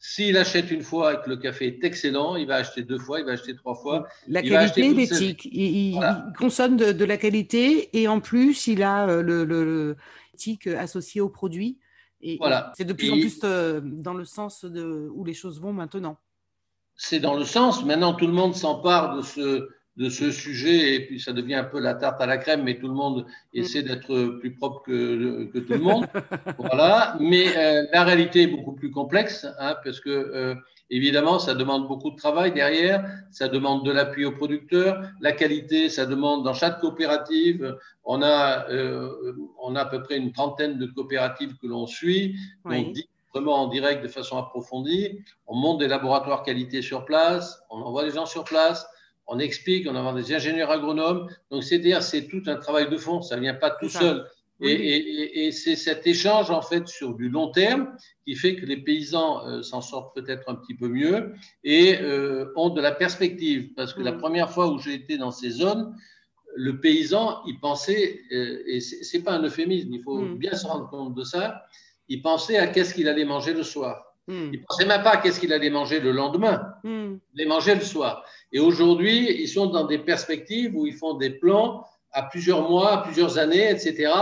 s'il 0.00 0.36
achète 0.36 0.70
une 0.70 0.82
fois 0.82 1.14
et 1.14 1.16
que 1.24 1.28
le 1.28 1.36
café 1.36 1.66
est 1.66 1.84
excellent, 1.84 2.36
il 2.36 2.46
va 2.46 2.56
acheter 2.56 2.82
deux 2.82 2.98
fois, 2.98 3.18
il 3.18 3.26
va 3.26 3.32
acheter 3.32 3.56
trois 3.56 3.74
fois. 3.74 4.06
La 4.28 4.42
qualité, 4.42 4.94
l'éthique. 4.94 5.48
Il, 5.50 5.98
consomme 6.38 6.76
de, 6.76 7.04
la 7.04 7.16
qualité 7.16 7.90
et 7.98 8.06
en 8.06 8.20
plus, 8.20 8.68
il 8.68 8.82
a 8.82 9.08
euh, 9.08 9.22
le, 9.22 9.96
l'éthique 10.32 10.68
associé 10.68 11.20
au 11.20 11.28
produit. 11.28 11.78
Et 12.20 12.36
voilà. 12.38 12.72
c'est 12.76 12.84
de 12.84 12.92
plus 12.92 13.10
en 13.10 13.14
plus 13.14 13.40
euh, 13.44 13.80
dans 13.82 14.14
le 14.14 14.24
sens 14.24 14.64
de, 14.64 15.08
où 15.12 15.24
les 15.24 15.34
choses 15.34 15.60
vont 15.60 15.72
maintenant. 15.72 16.18
C'est 16.94 17.20
dans 17.20 17.36
le 17.36 17.44
sens. 17.44 17.84
Maintenant, 17.84 18.14
tout 18.14 18.26
le 18.26 18.32
monde 18.32 18.54
s'empare 18.54 19.16
de 19.16 19.22
ce, 19.22 19.68
de 19.98 20.08
ce 20.08 20.30
sujet 20.30 20.94
et 20.94 21.00
puis 21.06 21.20
ça 21.20 21.32
devient 21.32 21.56
un 21.56 21.64
peu 21.64 21.80
la 21.80 21.94
tarte 21.94 22.20
à 22.20 22.26
la 22.26 22.38
crème, 22.38 22.62
mais 22.62 22.78
tout 22.78 22.86
le 22.86 22.94
monde 22.94 23.26
mm. 23.52 23.58
essaie 23.58 23.82
d'être 23.82 24.38
plus 24.38 24.54
propre 24.54 24.82
que, 24.82 25.44
que, 25.52 25.58
tout 25.58 25.72
le 25.72 25.80
monde. 25.80 26.06
voilà. 26.58 27.16
Mais 27.20 27.56
euh, 27.56 27.84
la 27.92 28.04
réalité 28.04 28.42
est 28.42 28.46
beaucoup 28.46 28.72
plus 28.72 28.92
complexe 28.92 29.44
hein, 29.58 29.74
parce 29.82 29.98
que 29.98 30.08
euh, 30.10 30.54
évidemment 30.88 31.40
ça 31.40 31.54
demande 31.54 31.88
beaucoup 31.88 32.12
de 32.12 32.16
travail 32.16 32.52
derrière, 32.52 33.04
ça 33.32 33.48
demande 33.48 33.84
de 33.84 33.90
l'appui 33.90 34.24
aux 34.24 34.30
producteurs, 34.30 35.02
la 35.20 35.32
qualité, 35.32 35.88
ça 35.88 36.06
demande 36.06 36.44
dans 36.44 36.54
chaque 36.54 36.80
coopérative. 36.80 37.76
On 38.04 38.22
a, 38.22 38.70
euh, 38.70 39.34
on 39.60 39.74
a 39.74 39.80
à 39.80 39.86
peu 39.86 40.00
près 40.00 40.16
une 40.16 40.30
trentaine 40.30 40.78
de 40.78 40.86
coopératives 40.86 41.56
que 41.60 41.66
l'on 41.66 41.88
suit. 41.88 42.36
On 42.64 42.82
dit 42.82 43.08
vraiment 43.34 43.56
en 43.64 43.66
direct 43.66 44.02
de 44.02 44.08
façon 44.08 44.38
approfondie. 44.38 45.18
On 45.48 45.56
monte 45.56 45.80
des 45.80 45.88
laboratoires 45.88 46.44
qualité 46.44 46.82
sur 46.82 47.04
place, 47.04 47.60
on 47.68 47.78
envoie 47.78 48.04
des 48.04 48.12
gens 48.12 48.26
sur 48.26 48.44
place 48.44 48.86
on 49.28 49.38
explique, 49.38 49.86
on 49.88 49.94
a 49.94 50.12
des 50.14 50.34
ingénieurs 50.34 50.70
agronomes. 50.70 51.28
Donc, 51.50 51.62
c'est-à-dire, 51.62 52.02
c'est 52.02 52.26
tout 52.26 52.42
un 52.46 52.56
travail 52.56 52.88
de 52.88 52.96
fond, 52.96 53.20
ça 53.20 53.36
ne 53.36 53.42
vient 53.42 53.54
pas 53.54 53.70
tout 53.70 53.90
seul. 53.90 54.26
Et, 54.60 55.52
c'est 55.52 55.76
cet 55.76 56.06
échange, 56.06 56.50
en 56.50 56.62
fait, 56.62 56.88
sur 56.88 57.14
du 57.14 57.28
long 57.28 57.50
terme 57.50 57.92
qui 58.26 58.34
fait 58.34 58.56
que 58.56 58.66
les 58.66 58.78
paysans 58.78 59.46
euh, 59.46 59.62
s'en 59.62 59.80
sortent 59.80 60.14
peut-être 60.14 60.48
un 60.48 60.56
petit 60.56 60.74
peu 60.74 60.88
mieux 60.88 61.34
et 61.62 61.98
euh, 62.00 62.52
ont 62.56 62.70
de 62.70 62.80
la 62.80 62.92
perspective. 62.92 63.72
Parce 63.76 63.94
que 63.94 64.02
la 64.02 64.12
mm. 64.12 64.18
première 64.18 64.50
fois 64.50 64.72
où 64.72 64.78
j'ai 64.78 64.94
été 64.94 65.16
dans 65.16 65.30
ces 65.30 65.50
zones, 65.50 65.94
le 66.56 66.80
paysan, 66.80 67.40
il 67.46 67.60
pensait, 67.60 68.20
euh, 68.32 68.62
et 68.66 68.80
c'est 68.80 69.22
pas 69.22 69.32
un 69.32 69.42
euphémisme, 69.42 69.92
il 69.92 70.02
faut 70.02 70.18
mm. 70.18 70.38
bien 70.38 70.54
se 70.54 70.66
rendre 70.66 70.88
compte 70.88 71.14
de 71.14 71.22
ça, 71.22 71.62
il 72.08 72.22
pensait 72.22 72.56
à 72.56 72.66
qu'est-ce 72.66 72.94
qu'il 72.94 73.08
allait 73.08 73.24
manger 73.24 73.52
le 73.52 73.62
soir. 73.62 74.07
Ils 74.28 74.50
ne 74.50 74.66
pensaient 74.66 74.86
même 74.86 75.02
pas 75.02 75.16
qu'est-ce 75.16 75.40
qu'il 75.40 75.52
allait 75.52 75.70
manger 75.70 76.00
le 76.00 76.12
lendemain. 76.12 76.74
Il 76.84 77.18
allait 77.34 77.48
manger 77.48 77.74
le 77.74 77.80
soir. 77.80 78.24
Et 78.52 78.60
aujourd'hui, 78.60 79.42
ils 79.42 79.48
sont 79.48 79.66
dans 79.66 79.86
des 79.86 79.98
perspectives 79.98 80.76
où 80.76 80.86
ils 80.86 80.94
font 80.94 81.14
des 81.14 81.30
plans 81.30 81.84
à 82.12 82.22
plusieurs 82.22 82.68
mois, 82.68 82.92
à 82.92 83.02
plusieurs 83.02 83.38
années, 83.38 83.70
etc. 83.70 84.12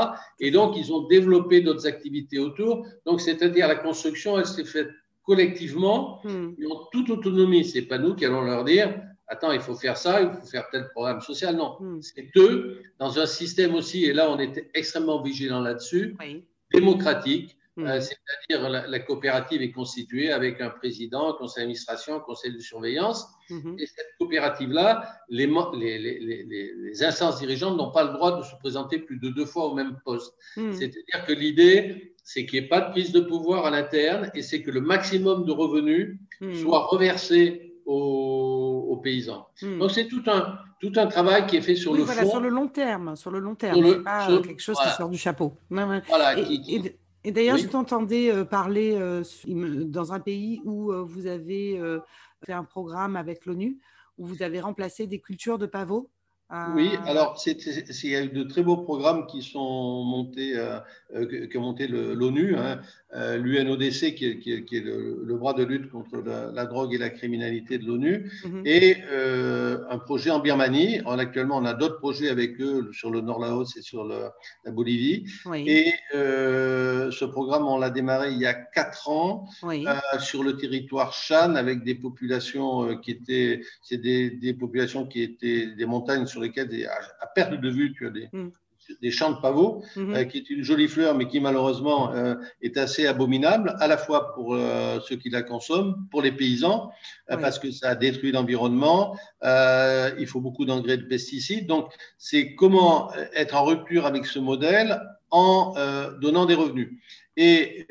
Et 0.41 0.51
donc, 0.51 0.77
ils 0.77 0.93
ont 0.93 1.07
développé 1.07 1.61
d'autres 1.61 1.87
activités 1.87 2.39
autour. 2.39 2.87
Donc, 3.05 3.21
c'est-à-dire 3.21 3.69
la 3.69 3.77
construction, 3.77 4.39
elle 4.39 4.47
s'est 4.47 4.65
faite 4.65 4.91
collectivement, 5.25 6.21
hmm. 6.25 6.55
en 6.71 6.85
toute 6.93 7.11
autonomie. 7.11 7.65
C'est 7.65 7.83
pas 7.83 7.99
nous 7.99 8.15
qui 8.15 8.25
allons 8.25 8.43
leur 8.43 8.65
dire, 8.65 9.01
attends, 9.27 9.51
il 9.53 9.61
faut 9.61 9.75
faire 9.75 9.97
ça, 9.97 10.23
il 10.23 10.31
faut 10.31 10.47
faire 10.47 10.69
tel 10.71 10.89
programme 10.91 11.21
social. 11.21 11.57
Non, 11.57 11.77
hmm. 11.81 12.01
c'est 12.01 12.31
eux, 12.37 12.83
dans 12.99 13.19
un 13.19 13.27
système 13.27 13.75
aussi, 13.75 14.05
et 14.05 14.13
là, 14.13 14.31
on 14.31 14.39
était 14.39 14.71
extrêmement 14.75 15.21
vigilants 15.21 15.61
là-dessus, 15.61 16.17
démocratique, 16.73 17.57
hmm. 17.77 17.87
euh, 17.87 18.01
c'est-à-dire 18.01 18.69
la, 18.69 18.99
coopérative 19.01 19.63
est 19.63 19.73
constituée 19.73 20.33
avec 20.33 20.61
un 20.61 20.71
président, 20.71 21.31
un 21.31 21.35
conseil 21.35 21.63
d'administration, 21.63 22.17
un 22.17 22.21
conseil 22.21 22.53
de 22.53 22.61
surveillance. 22.61 23.27
Et 23.79 23.87
cette 23.87 24.17
coopérative-là, 24.19 25.09
les, 25.29 25.47
les, 25.47 25.99
les, 25.99 26.75
les, 26.75 27.05
instances 27.05 27.39
dirigeantes 27.39 27.77
n'ont 27.77 27.93
pas 27.93 28.03
le 28.03 28.13
droit 28.13 28.37
de 28.37 28.43
se 28.43 28.57
présenter 28.57 28.99
plus 28.99 29.21
de 29.21 29.29
deux 29.29 29.47
fois 29.47 29.67
au 29.67 29.75
même 29.75 29.99
poste. 30.05 30.35
C'est-à-dire 30.57 31.25
que 31.27 31.33
l'idée, 31.33 32.17
c'est 32.27 32.45
qu'il 32.45 32.59
n'y 32.61 32.67
ait 32.67 32.69
pas 32.69 32.81
de 32.81 32.91
prise 32.91 33.13
de 33.13 33.21
pouvoir 33.21 33.67
à 33.67 33.71
l'interne 33.71 34.33
et 34.35 34.43
c'est 34.43 34.61
que 34.61 34.73
le 34.73 34.81
maximum 34.81 35.45
de 35.45 35.53
revenus 35.53 36.19
hmm. 36.41 36.55
soit 36.55 36.87
reversé 36.87 37.73
aux, 37.87 39.01
paysans. 39.05 39.47
Hmm. 39.63 39.79
Donc 39.79 39.93
c'est 39.93 40.09
tout 40.09 40.23
un, 40.27 40.59
tout 40.81 40.93
un 40.97 41.07
travail 41.07 41.47
qui 41.47 41.57
est 41.57 41.61
fait 41.61 41.77
sur 41.77 41.95
le 41.95 42.03
voilà, 42.03 42.23
fond. 42.23 42.31
Sur 42.31 42.41
le 42.41 42.49
long 42.49 42.67
terme, 42.67 43.15
sur 43.15 43.31
le 43.31 43.39
long 43.39 43.55
terme, 43.55 43.81
c'est 43.87 44.03
pas 44.03 44.27
quelque 44.43 44.61
chose 44.61 44.77
qui 44.83 44.89
sort 44.91 45.09
du 45.09 45.19
chapeau. 45.19 45.53
Voilà, 45.71 46.37
et, 46.37 46.97
d'ailleurs, 47.33 47.57
je 47.57 47.67
t'entendais 47.67 48.31
euh, 48.31 48.45
parler 48.45 48.95
euh, 48.95 49.23
dans 49.47 50.13
un 50.13 50.21
pays 50.21 50.61
où 50.65 50.93
euh, 50.93 51.03
vous 51.03 51.27
avez 51.27 51.81
fait 52.45 52.53
un 52.53 52.65
programme 52.65 53.17
avec 53.17 53.47
l'ONU, 53.47 53.79
où 54.19 54.27
vous 54.27 54.43
avez 54.43 54.61
remplacé 54.61 55.07
des 55.07 55.21
cultures 55.21 55.59
de 55.59 55.67
pavots 55.67 56.11
oui, 56.77 56.91
ah. 56.99 57.11
alors 57.11 57.43
il 57.45 58.11
y 58.11 58.15
a 58.15 58.23
eu 58.23 58.29
de 58.29 58.45
très 58.45 58.63
beaux 58.63 58.77
programmes 58.77 59.27
qui 59.27 59.43
sont 59.43 60.05
montés, 60.05 60.57
euh, 60.57 60.79
euh 61.17 61.49
que, 61.49 61.59
monté 61.59 61.89
l'ONU, 61.89 62.55
hein, 62.57 62.81
euh, 63.17 63.37
l'UNODC 63.37 64.15
qui 64.15 64.27
est, 64.27 64.39
qui 64.39 64.77
est, 64.77 64.81
le, 64.81 65.37
bras 65.37 65.55
de 65.55 65.65
lutte 65.65 65.91
contre 65.91 66.19
la, 66.19 66.67
drogue 66.67 66.95
et 66.95 66.99
la 66.99 67.11
criminalité 67.11 67.79
de 67.79 67.87
l'ONU, 67.87 68.31
mhm. 68.45 68.63
et 68.65 68.99
euh, 69.11 69.79
un 69.91 69.99
projet 69.99 70.31
en 70.31 70.39
Birmanie. 70.39 71.01
actuellement, 71.07 71.57
on 71.57 71.65
a 71.65 71.75
d'autres 71.75 71.99
projets 71.99 72.29
avec 72.29 72.61
eux 72.61 72.91
sur 72.93 73.11
le 73.11 73.23
Nord-Laos 73.23 73.77
et 73.77 73.83
sur 73.83 74.05
la 74.05 74.33
Bolivie. 74.71 75.27
Et 75.53 75.95
ce 76.13 77.25
programme, 77.25 77.67
on 77.67 77.79
l'a 77.79 77.91
démarré 77.91 78.31
il 78.31 78.39
y 78.39 78.47
a 78.47 78.55
quatre 78.55 79.09
ans 79.09 79.49
sur 80.21 80.45
le 80.45 80.57
territoire 80.57 81.13
Shan 81.13 81.57
avec 81.57 81.83
des 81.83 81.97
populations 81.97 82.97
qui 82.99 83.11
étaient, 83.11 83.63
c'est 83.83 83.99
des, 83.99 84.31
des 84.31 84.55
populations 84.55 85.07
qui 85.07 85.23
étaient 85.23 85.67
des 85.67 85.87
montagnes 85.87 86.27
sur 86.37 86.43
lesquels, 86.43 86.89
à, 87.21 87.27
perte 87.29 87.55
de 87.55 87.71
vue, 87.71 87.95
tu 87.95 88.07
as 88.07 88.11
des, 88.11 88.29
mm. 88.31 88.51
des 89.01 89.11
champs 89.11 89.33
de 89.33 89.41
pavots, 89.41 89.83
mm-hmm. 89.97 90.17
euh, 90.17 90.25
qui 90.25 90.39
est 90.39 90.51
une 90.51 90.63
jolie 90.63 90.87
fleur, 90.87 91.15
mais 91.15 91.27
qui 91.27 91.41
malheureusement 91.41 92.13
euh, 92.13 92.35
est 92.61 92.77
assez 92.77 93.07
abominable, 93.07 93.75
à 93.81 93.87
la 93.87 93.97
fois 93.97 94.35
pour 94.35 94.55
euh, 94.55 95.01
ceux 95.01 95.17
qui 95.17 95.31
la 95.31 95.43
consomment, 95.43 96.07
pour 96.11 96.21
les 96.21 96.33
paysans, 96.33 96.91
parce 97.29 97.59
que 97.59 97.71
ça 97.71 97.95
détruit 97.95 98.33
l'environnement, 98.33 99.17
il 99.43 100.27
faut 100.27 100.41
beaucoup 100.41 100.67
d'engrais 100.67 100.99
de 100.99 101.05
pesticides. 101.05 101.67
Donc, 101.67 101.91
c'est 102.19 102.55
comment 102.55 103.11
être 103.35 103.57
en 103.57 103.65
rupture 103.65 104.05
avec 104.05 104.27
ce 104.27 104.39
modèle 104.39 105.01
en 105.31 105.75
donnant 106.21 106.45
des 106.45 106.55
revenus. 106.55 106.91
Et 107.39 107.87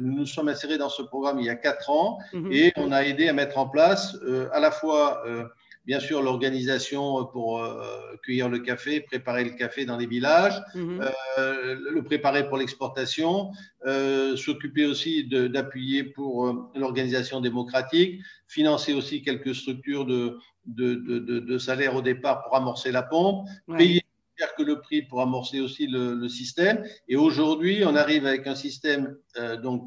nous 0.00 0.14
nous 0.18 0.26
sommes 0.26 0.48
insérés 0.48 0.78
dans 0.78 0.88
ce 0.88 1.02
programme 1.02 1.40
il 1.40 1.46
y 1.46 1.50
a 1.50 1.56
quatre 1.56 1.90
ans 1.90 2.18
mm-hmm. 2.32 2.52
et 2.52 2.72
on 2.76 2.92
a 2.92 3.02
aidé 3.02 3.28
à 3.28 3.32
mettre 3.32 3.58
en 3.58 3.68
place 3.68 4.16
à 4.52 4.60
la 4.60 4.70
fois 4.70 5.22
bien 5.84 6.00
sûr 6.00 6.22
l'organisation 6.22 7.24
pour 7.26 7.62
euh, 7.62 8.16
cueillir 8.24 8.48
le 8.48 8.60
café, 8.60 9.00
préparer 9.00 9.44
le 9.44 9.50
café 9.50 9.84
dans 9.84 9.96
les 9.96 10.06
villages, 10.06 10.60
mhm. 10.74 11.00
euh, 11.38 11.76
le 11.90 12.02
préparer 12.02 12.48
pour 12.48 12.56
l'exportation, 12.56 13.50
euh, 13.86 14.36
s'occuper 14.36 14.86
aussi 14.86 15.24
de, 15.24 15.50
pour 16.14 16.70
l'organisation 16.74 17.40
démocratique, 17.40 18.20
financer 18.46 18.92
aussi 18.92 19.22
quelques 19.22 19.54
structures 19.54 20.04
de, 20.04 20.38
de, 20.66 20.94
de, 20.94 21.58
salaire 21.58 21.96
au 21.96 22.02
départ 22.02 22.42
pour 22.42 22.56
amorcer 22.56 22.92
la 22.92 23.02
pompe, 23.02 23.46
payer 23.76 24.02
que 24.58 24.64
le 24.64 24.80
prix 24.80 25.02
pour 25.02 25.20
amorcer 25.20 25.60
aussi 25.60 25.86
le, 25.86 26.28
système. 26.28 26.84
Et 27.06 27.14
aujourd'hui, 27.14 27.84
on 27.86 27.94
arrive 27.94 28.26
avec 28.26 28.48
un 28.48 28.56
système 28.56 29.16
donc 29.62 29.84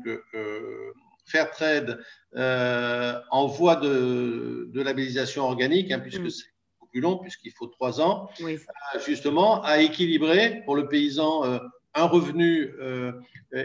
fair 1.25 1.51
trade 1.51 1.99
euh, 2.35 3.19
en 3.31 3.47
voie 3.47 3.75
de, 3.77 4.69
labellisation 4.73 5.43
organique, 5.43 5.91
hein, 5.91 5.99
puisque 5.99 6.21
mm. 6.21 6.29
c'est 6.29 6.45
beaucoup 6.73 6.91
plus 6.91 7.01
long, 7.01 7.17
puisqu'il 7.17 7.51
faut 7.51 7.67
trois 7.67 8.01
ans, 8.01 8.29
euh, 8.41 8.57
justement, 9.05 9.63
à 9.63 9.79
équilibrer 9.79 10.61
pour 10.65 10.75
le 10.75 10.87
paysan 10.87 11.45
euh, 11.45 11.59
un 11.97 12.07
revenu 12.07 12.73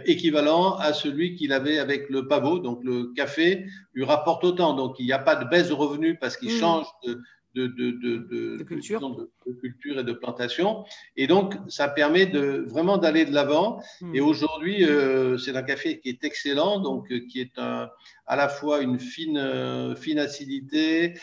équivalent 0.07 0.77
à 0.77 0.93
celui 0.93 1.35
qu'il 1.35 1.53
avait 1.53 1.81
avec 1.81 2.09
le 2.11 2.29
pavot. 2.29 2.61
Donc 2.61 2.85
le 2.85 3.13
café 3.15 3.67
lui 3.93 4.05
rapporte 4.05 4.45
autant. 4.45 4.75
Donc 4.75 5.01
il 5.01 5.07
n'y 5.07 5.13
a 5.13 5.19
pas 5.19 5.35
de 5.35 5.49
baisse 5.49 5.69
de 5.69 5.73
revenus 5.73 6.17
parce 6.21 6.37
qu'il 6.37 6.55
mm. 6.55 6.61
change 6.61 6.87
de, 7.05 7.21
de, 7.55 7.67
de, 7.67 7.91
de, 7.91 8.57
de, 8.59 8.63
culture. 8.63 9.01
de, 9.01 9.53
culture. 9.61 9.99
et 9.99 10.05
de 10.05 10.13
plantation. 10.13 10.85
Et 11.17 11.27
donc, 11.27 11.55
ça 11.69 11.89
permet 11.89 12.27
de, 12.27 12.65
vraiment 12.69 12.97
d'aller 12.97 13.25
de 13.25 13.35
l'avant. 13.35 13.83
Hmm. 14.01 14.15
Et 14.15 14.21
aujourd'hui, 14.21 14.85
euh, 14.85 15.37
c'est 15.37 15.57
un 15.57 15.63
café 15.63 15.99
qui 15.99 16.11
est 16.11 16.23
excellent, 16.23 16.79
donc 16.79 17.11
euh, 17.11 17.21
qui 17.29 17.41
est 17.41 17.59
un, 17.59 17.91
à 18.27 18.37
la 18.37 18.49
fois 18.49 18.81
une 18.81 19.01
fine, 19.01 19.39
euh, 19.39 19.97
fine 19.97 20.21
acidité, 20.21 21.15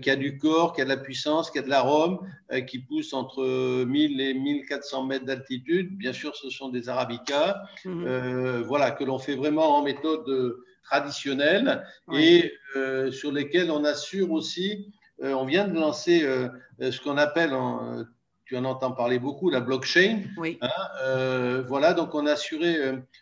qui 0.00 0.08
a 0.08 0.16
du 0.16 0.38
corps, 0.38 0.72
qui 0.72 0.80
a 0.80 0.84
de 0.84 0.88
la 0.88 0.96
puissance, 0.96 1.50
qui 1.50 1.58
a 1.58 1.62
de 1.62 1.68
l'arôme, 1.68 2.18
qui 2.66 2.78
pousse 2.78 3.12
entre 3.12 3.84
1000 3.84 4.20
et 4.20 4.32
1400 4.32 5.04
mètres 5.04 5.26
d'altitude. 5.26 5.96
Bien 5.98 6.14
sûr, 6.14 6.34
ce 6.34 6.48
sont 6.48 6.70
des 6.70 6.88
arabicas, 6.88 7.62
hmm. 7.84 8.62
voilà, 8.62 8.92
que 8.92 9.04
l'on 9.04 9.18
fait 9.18 9.34
vraiment 9.34 9.76
en 9.76 9.82
méthode 9.82 10.56
traditionnelle 10.84 11.84
et 12.12 12.52
sur 13.10 13.30
lesquels 13.30 13.70
on 13.70 13.84
assure 13.84 14.32
aussi 14.32 14.86
euh, 14.86 15.03
on 15.22 15.44
vient 15.44 15.66
de 15.68 15.74
lancer 15.74 16.24
euh, 16.24 16.48
ce 16.90 17.00
qu'on 17.00 17.16
appelle, 17.16 17.52
euh, 17.52 18.04
tu 18.44 18.56
en 18.56 18.64
entends 18.64 18.92
parler 18.92 19.18
beaucoup, 19.18 19.50
la 19.50 19.60
blockchain. 19.60 20.22
Oui. 20.36 20.58
Hein, 20.60 21.62
voilà, 21.66 21.94
donc 21.94 22.14
on 22.14 22.26
a 22.26 22.32
assuré 22.32 22.76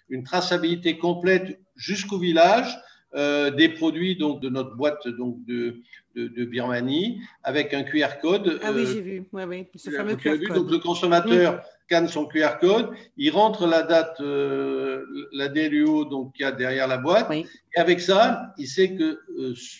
une 0.08 0.24
traçabilité 0.24 0.98
complète 0.98 1.60
jusqu'au 1.76 2.18
village. 2.18 2.76
des 3.14 3.68
produits 3.68 4.16
donc 4.16 4.40
de 4.40 4.48
notre 4.48 4.74
boîte 4.74 5.06
donc 5.06 5.36
de, 5.44 5.76
de, 6.16 6.44
Birmanie 6.44 7.20
avec 7.44 7.72
un 7.72 7.84
QR 7.84 8.18
code. 8.20 8.58
Ah 8.64 8.72
oui, 8.74 8.84
j'ai 8.86 9.00
vu. 9.00 9.24
Ouais, 9.32 9.44
oui, 9.44 9.68
ce 9.76 9.90
fameux 9.90 10.16
QR 10.16 10.38
code. 10.38 10.56
Donc 10.56 10.70
le 10.70 10.78
consommateur 10.78 11.62
scanne 11.84 12.08
son 12.08 12.26
QR 12.26 12.58
code, 12.60 12.90
il 13.16 13.30
rentre 13.30 13.68
la 13.68 13.82
date, 13.82 14.18
la 14.18 15.48
DLUO 15.48 16.04
donc 16.06 16.32
qu'il 16.32 16.42
y 16.42 16.48
a 16.48 16.52
derrière 16.52 16.88
la 16.88 16.98
boîte, 16.98 17.30
et 17.30 17.46
avec 17.76 18.00
ça, 18.00 18.54
il 18.58 18.66
sait 18.66 18.96
que 18.96 19.20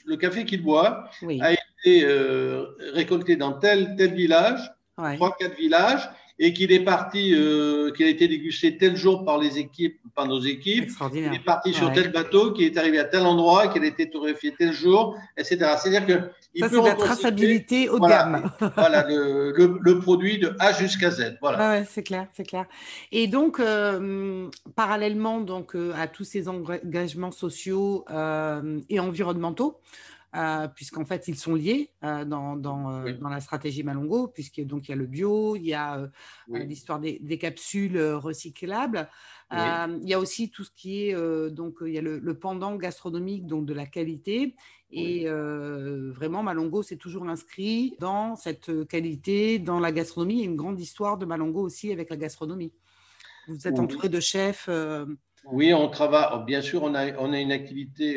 le 0.06 0.16
café 0.16 0.44
qu'il 0.44 0.62
boit 0.62 1.10
a 1.40 1.52
été 1.52 1.61
euh, 1.86 2.66
récolté 2.94 3.36
dans 3.36 3.52
tel, 3.52 3.94
tel 3.96 4.14
village, 4.14 4.60
trois, 4.96 5.36
quatre 5.38 5.56
villages, 5.56 6.08
et 6.38 6.52
qu'il 6.52 6.72
est 6.72 6.84
parti, 6.84 7.34
euh, 7.34 7.92
qu'il 7.92 8.06
a 8.06 8.08
été 8.08 8.26
dégusté 8.26 8.76
tel 8.76 8.96
jour 8.96 9.24
par 9.24 9.38
les 9.38 9.58
équipes, 9.58 10.00
par 10.14 10.26
nos 10.26 10.40
équipes. 10.40 10.90
Il 11.12 11.34
est 11.34 11.44
parti 11.44 11.72
sur 11.72 11.92
tel 11.92 12.10
bateau, 12.10 12.52
qu'il 12.52 12.64
est 12.64 12.76
arrivé 12.76 12.98
à 12.98 13.04
tel 13.04 13.22
endroit, 13.22 13.68
qu'il 13.68 13.82
a 13.82 13.86
été 13.86 14.10
torréfié 14.10 14.54
tel 14.58 14.72
jour, 14.72 15.16
etc. 15.36 15.58
C'est-à-dire 15.78 16.06
que 16.06 16.30
ça, 16.58 16.68
c'est 16.68 16.82
la 16.82 16.94
traçabilité 16.94 17.88
haut 17.88 17.98
de 17.98 18.08
gamme. 18.08 18.50
voilà, 18.76 19.06
le, 19.08 19.78
le, 19.80 19.98
produit 20.00 20.38
de 20.38 20.54
A 20.58 20.72
jusqu'à 20.72 21.10
Z. 21.10 21.38
Voilà. 21.40 21.84
c'est 21.84 22.02
clair, 22.02 22.26
c'est 22.32 22.44
clair. 22.44 22.66
Et 23.10 23.26
donc, 23.26 23.60
euh, 23.60 24.48
parallèlement 24.74 25.40
donc, 25.40 25.76
à 25.96 26.08
tous 26.08 26.24
ces 26.24 26.48
engagements 26.48 27.30
sociaux 27.30 28.04
et 28.88 29.00
environnementaux, 29.00 29.78
euh, 30.34 30.66
puisqu'en 30.66 31.04
fait, 31.04 31.28
ils 31.28 31.36
sont 31.36 31.54
liés 31.54 31.90
euh, 32.04 32.24
dans, 32.24 32.56
dans, 32.56 32.90
euh, 32.90 33.12
dans, 33.12 33.28
la 33.28 33.40
stratégie 33.40 33.82
Malongo, 33.82 34.28
puisqu'il 34.28 34.66
donc, 34.66 34.88
il 34.88 34.92
y 34.92 34.94
a 34.94 34.96
le 34.96 35.04
bio, 35.04 35.56
il 35.56 35.66
y 35.66 35.74
a 35.74 36.08
l'histoire 36.48 37.00
des, 37.00 37.18
des, 37.20 37.36
capsules 37.36 38.00
recyclables. 38.00 39.10
il 39.50 40.08
y 40.08 40.14
a 40.14 40.18
aussi 40.18 40.50
tout 40.50 40.64
ce 40.64 40.70
qui 40.74 41.08
est, 41.08 41.50
donc, 41.50 41.76
il 41.82 41.92
y 41.92 41.98
a 41.98 42.02
le, 42.02 42.34
pendant 42.38 42.76
gastronomique, 42.76 43.46
donc 43.46 43.66
de 43.66 43.74
la 43.74 43.84
qualité. 43.84 44.56
Et 44.90 45.26
vraiment, 45.28 46.42
Malongo 46.42 46.82
s'est 46.82 46.96
toujours 46.96 47.28
inscrit 47.28 47.94
dans 48.00 48.34
cette 48.34 48.86
qualité, 48.88 49.58
dans 49.58 49.80
la 49.80 49.92
gastronomie. 49.92 50.36
Il 50.36 50.40
y 50.40 50.42
a 50.44 50.50
une 50.50 50.56
grande 50.56 50.80
histoire 50.80 51.18
de 51.18 51.26
Malongo 51.26 51.60
aussi 51.60 51.92
avec 51.92 52.08
la 52.08 52.16
gastronomie. 52.16 52.72
Vous 53.48 53.68
êtes 53.68 53.78
entouré 53.78 54.08
de 54.08 54.20
chefs. 54.20 54.70
Oui, 55.44 55.74
on 55.74 55.88
travaille. 55.90 56.42
Bien 56.46 56.62
sûr, 56.62 56.84
on 56.84 56.94
a, 56.94 57.18
on 57.18 57.34
a 57.34 57.38
une 57.40 57.52
activité 57.52 58.14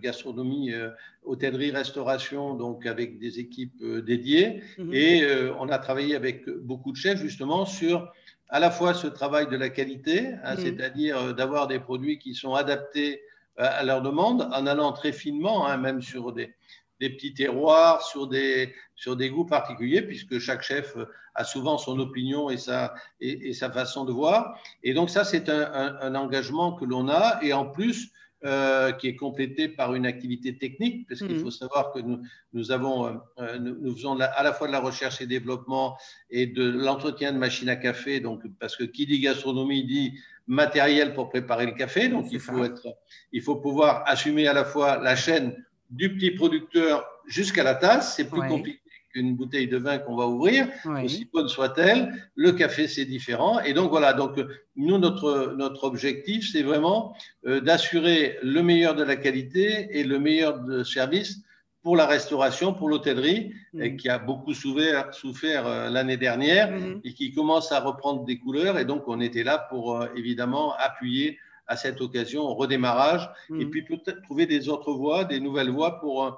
gastronomie, 0.00 0.72
euh, 0.72 0.90
hôtellerie, 1.24 1.70
restauration, 1.70 2.54
donc 2.54 2.86
avec 2.86 3.18
des 3.18 3.38
équipes 3.38 3.80
euh, 3.82 4.02
dédiées. 4.02 4.62
Mhm. 4.78 4.94
Et 4.94 5.22
euh, 5.22 5.52
on 5.58 5.68
a 5.68 5.78
travaillé 5.78 6.14
avec 6.14 6.48
beaucoup 6.48 6.92
de 6.92 6.96
chefs 6.96 7.20
justement 7.20 7.66
sur 7.66 8.12
à 8.48 8.60
la 8.60 8.70
fois 8.70 8.94
ce 8.94 9.08
travail 9.08 9.48
de 9.48 9.56
la 9.56 9.68
qualité, 9.68 10.34
hein, 10.44 10.54
mhm. 10.54 10.60
c'est-à-dire 10.60 11.34
d'avoir 11.34 11.66
des 11.66 11.80
produits 11.80 12.18
qui 12.18 12.34
sont 12.34 12.54
adaptés 12.54 13.22
à 13.58 13.82
leur 13.84 14.02
demande 14.02 14.42
en 14.52 14.66
allant 14.66 14.92
très 14.92 15.12
finement, 15.12 15.66
hein, 15.66 15.78
même 15.78 16.02
sur 16.02 16.32
des, 16.32 16.54
des 17.00 17.10
petits 17.10 17.34
terroirs, 17.34 18.02
sur 18.02 18.26
des, 18.26 18.74
sur 18.94 19.16
des 19.16 19.30
goûts 19.30 19.46
particuliers, 19.46 20.02
puisque 20.02 20.38
chaque 20.38 20.62
chef 20.62 20.96
a 21.34 21.44
souvent 21.44 21.78
son 21.78 21.98
opinion 21.98 22.50
et 22.50 22.56
sa, 22.56 22.94
et, 23.20 23.52
sa 23.52 23.70
façon 23.70 24.04
de 24.04 24.12
voir. 24.12 24.58
Et 24.82 24.94
donc 24.94 25.10
ça, 25.10 25.24
c'est 25.24 25.48
un, 25.48 25.96
un, 26.00 26.14
engagement 26.14 26.72
que 26.72 26.84
l'on 26.84 27.08
a, 27.08 27.38
et 27.42 27.52
en 27.52 27.66
plus, 27.66 28.12
euh, 28.46 28.92
qui 28.92 29.08
est 29.08 29.16
complété 29.16 29.68
par 29.68 29.94
une 29.94 30.06
activité 30.06 30.56
technique, 30.56 31.08
parce 31.08 31.20
qu'il 31.20 31.36
mmh. 31.36 31.42
faut 31.42 31.50
savoir 31.50 31.92
que 31.92 31.98
nous, 31.98 32.20
nous, 32.52 32.70
avons, 32.70 33.06
euh, 33.38 33.58
nous, 33.58 33.94
faisons 33.94 34.18
à 34.18 34.42
la 34.42 34.52
fois 34.52 34.68
de 34.68 34.72
la 34.72 34.80
recherche 34.80 35.20
et 35.20 35.26
développement 35.26 35.96
et 36.30 36.46
de 36.46 36.70
l'entretien 36.70 37.32
de 37.32 37.38
machines 37.38 37.68
à 37.68 37.76
café, 37.76 38.20
donc, 38.20 38.42
parce 38.58 38.76
que 38.76 38.84
qui 38.84 39.06
dit 39.06 39.20
gastronomie 39.20 39.84
dit 39.84 40.18
matériel 40.46 41.12
pour 41.12 41.28
préparer 41.28 41.66
le 41.66 41.72
café, 41.72 42.08
donc 42.08 42.26
il 42.30 42.40
faut, 42.40 42.64
être, 42.64 42.86
il 43.32 43.42
faut 43.42 43.56
pouvoir 43.56 44.04
assumer 44.06 44.46
à 44.46 44.52
la 44.52 44.64
fois 44.64 44.98
la 44.98 45.16
chaîne 45.16 45.56
du 45.90 46.14
petit 46.14 46.30
producteur 46.30 47.04
jusqu'à 47.26 47.64
la 47.64 47.74
tasse. 47.74 48.14
C'est 48.16 48.28
plus 48.28 48.46
compliqué 48.48 48.80
qu'une 49.16 49.34
bouteille 49.34 49.66
de 49.66 49.78
vin 49.78 49.96
qu'on 49.98 50.14
va 50.14 50.26
ouvrir, 50.26 50.68
aussi 51.02 51.28
bonne 51.32 51.48
soit-elle. 51.48 52.12
Le 52.34 52.52
café, 52.52 52.86
c'est 52.86 53.06
différent. 53.06 53.60
Et 53.60 53.72
donc 53.72 53.90
voilà, 53.90 54.12
donc 54.12 54.38
nous, 54.76 54.98
notre, 54.98 55.54
notre 55.56 55.84
objectif, 55.84 56.50
c'est 56.52 56.62
vraiment 56.62 57.16
euh, 57.46 57.60
d'assurer 57.60 58.38
le 58.42 58.62
meilleur 58.62 58.94
de 58.94 59.02
la 59.02 59.16
qualité 59.16 59.98
et 59.98 60.04
le 60.04 60.18
meilleur 60.18 60.60
de 60.60 60.84
service 60.84 61.40
pour 61.82 61.96
la 61.96 62.06
restauration, 62.06 62.74
pour 62.74 62.88
l'hôtellerie, 62.88 63.54
mm. 63.72 63.96
qui 63.96 64.08
a 64.08 64.18
beaucoup 64.18 64.52
souffert, 64.52 65.14
souffert 65.14 65.66
euh, 65.66 65.88
l'année 65.88 66.18
dernière 66.18 66.70
mm-hmm. 66.70 67.00
et 67.04 67.14
qui 67.14 67.32
commence 67.32 67.72
à 67.72 67.80
reprendre 67.80 68.24
des 68.24 68.38
couleurs. 68.38 68.78
Et 68.78 68.84
donc, 68.84 69.04
on 69.06 69.20
était 69.20 69.44
là 69.44 69.56
pour 69.70 69.96
euh, 69.96 70.08
évidemment 70.14 70.74
appuyer 70.78 71.38
à 71.68 71.76
cette 71.76 72.00
occasion 72.00 72.42
au 72.42 72.54
redémarrage 72.54 73.28
et 73.50 73.64
mm. 73.64 73.70
puis 73.70 73.82
peut-être 73.82 74.20
trouver 74.22 74.46
des 74.46 74.68
autres 74.68 74.92
voies, 74.92 75.24
des 75.24 75.40
nouvelles 75.40 75.70
voies 75.70 76.00
pour, 76.00 76.24
euh, 76.24 76.30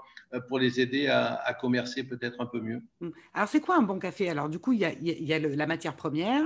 pour 0.48 0.58
les 0.58 0.80
aider 0.80 1.08
à, 1.08 1.54
commercer 1.60 2.04
peut-être 2.04 2.40
un 2.40 2.46
peu 2.46 2.60
mieux. 2.60 2.82
Mm. 3.00 3.08
Alors, 3.34 3.48
c'est 3.48 3.60
quoi 3.60 3.76
un 3.76 3.82
bon 3.82 3.98
café? 3.98 4.28
Alors, 4.28 4.48
du 4.48 4.58
coup, 4.58 4.72
il 4.72 4.80
y 4.80 4.84
a, 4.84 4.92
y 5.00 5.32
a 5.32 5.38
la 5.38 5.66
matière 5.66 5.96
première. 5.96 6.44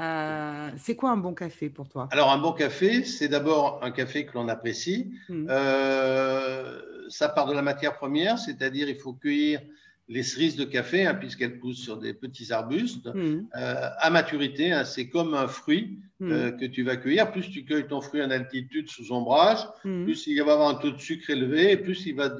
Euh, 0.00 0.70
c'est 0.78 0.96
quoi 0.96 1.10
un 1.10 1.18
bon 1.18 1.34
café 1.34 1.68
pour 1.68 1.88
toi? 1.88 2.08
Alors, 2.12 2.32
un 2.32 2.38
bon 2.38 2.52
café, 2.52 3.04
c'est 3.04 3.28
d'abord 3.28 3.80
un 3.82 3.90
café 3.90 4.24
que 4.24 4.32
l'on 4.34 4.48
apprécie. 4.48 5.12
Mm. 5.28 5.46
Euh, 5.50 6.80
ça 7.08 7.28
part 7.28 7.46
de 7.46 7.52
la 7.52 7.62
matière 7.62 7.94
première, 7.94 8.38
c'est-à-dire 8.38 8.88
il 8.88 8.98
faut 8.98 9.12
cueillir 9.12 9.60
les 10.08 10.22
cerises 10.22 10.56
de 10.56 10.64
café, 10.64 11.06
hein, 11.06 11.14
puisqu'elles 11.14 11.58
poussent 11.58 11.82
sur 11.82 11.96
des 11.96 12.12
petits 12.12 12.52
arbustes, 12.52 13.06
mmh. 13.06 13.46
euh, 13.56 13.88
à 13.98 14.10
maturité. 14.10 14.72
Hein, 14.72 14.84
c'est 14.84 15.08
comme 15.08 15.34
un 15.34 15.46
fruit 15.46 16.00
mmh. 16.20 16.30
euh, 16.30 16.50
que 16.50 16.64
tu 16.66 16.82
vas 16.82 16.96
cueillir. 16.96 17.30
Plus 17.30 17.48
tu 17.50 17.64
cueilles 17.64 17.86
ton 17.86 18.00
fruit 18.00 18.22
en 18.22 18.30
altitude 18.30 18.88
sous 18.88 19.12
ombrage, 19.12 19.60
mmh. 19.84 20.04
plus 20.04 20.26
il 20.26 20.42
va 20.42 20.52
avoir 20.52 20.68
un 20.68 20.74
taux 20.74 20.90
de 20.90 20.98
sucre 20.98 21.30
élevé, 21.30 21.72
et 21.72 21.76
plus 21.76 22.04
il 22.06 22.16
va 22.16 22.30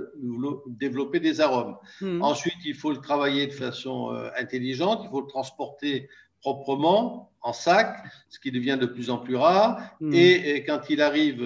développer 0.66 1.20
des 1.20 1.40
arômes. 1.40 1.77
Ensuite, 2.20 2.59
il 2.64 2.75
faut 2.75 2.92
le 2.92 3.01
travailler 3.01 3.46
de 3.46 3.53
façon 3.53 4.12
euh, 4.12 4.29
intelligente. 4.38 5.03
Il 5.05 5.11
faut 5.11 5.20
le 5.20 5.29
transporter 5.29 6.09
proprement 6.40 7.31
en 7.40 7.53
sac, 7.53 7.96
ce 8.29 8.40
qui 8.40 8.51
devient 8.51 8.79
de 8.81 8.87
plus 8.87 9.11
en 9.11 9.18
plus 9.18 9.37
rare. 9.37 9.96
Et, 10.12 10.64
quand 10.64 10.90
il 10.90 11.01
arrive 11.01 11.42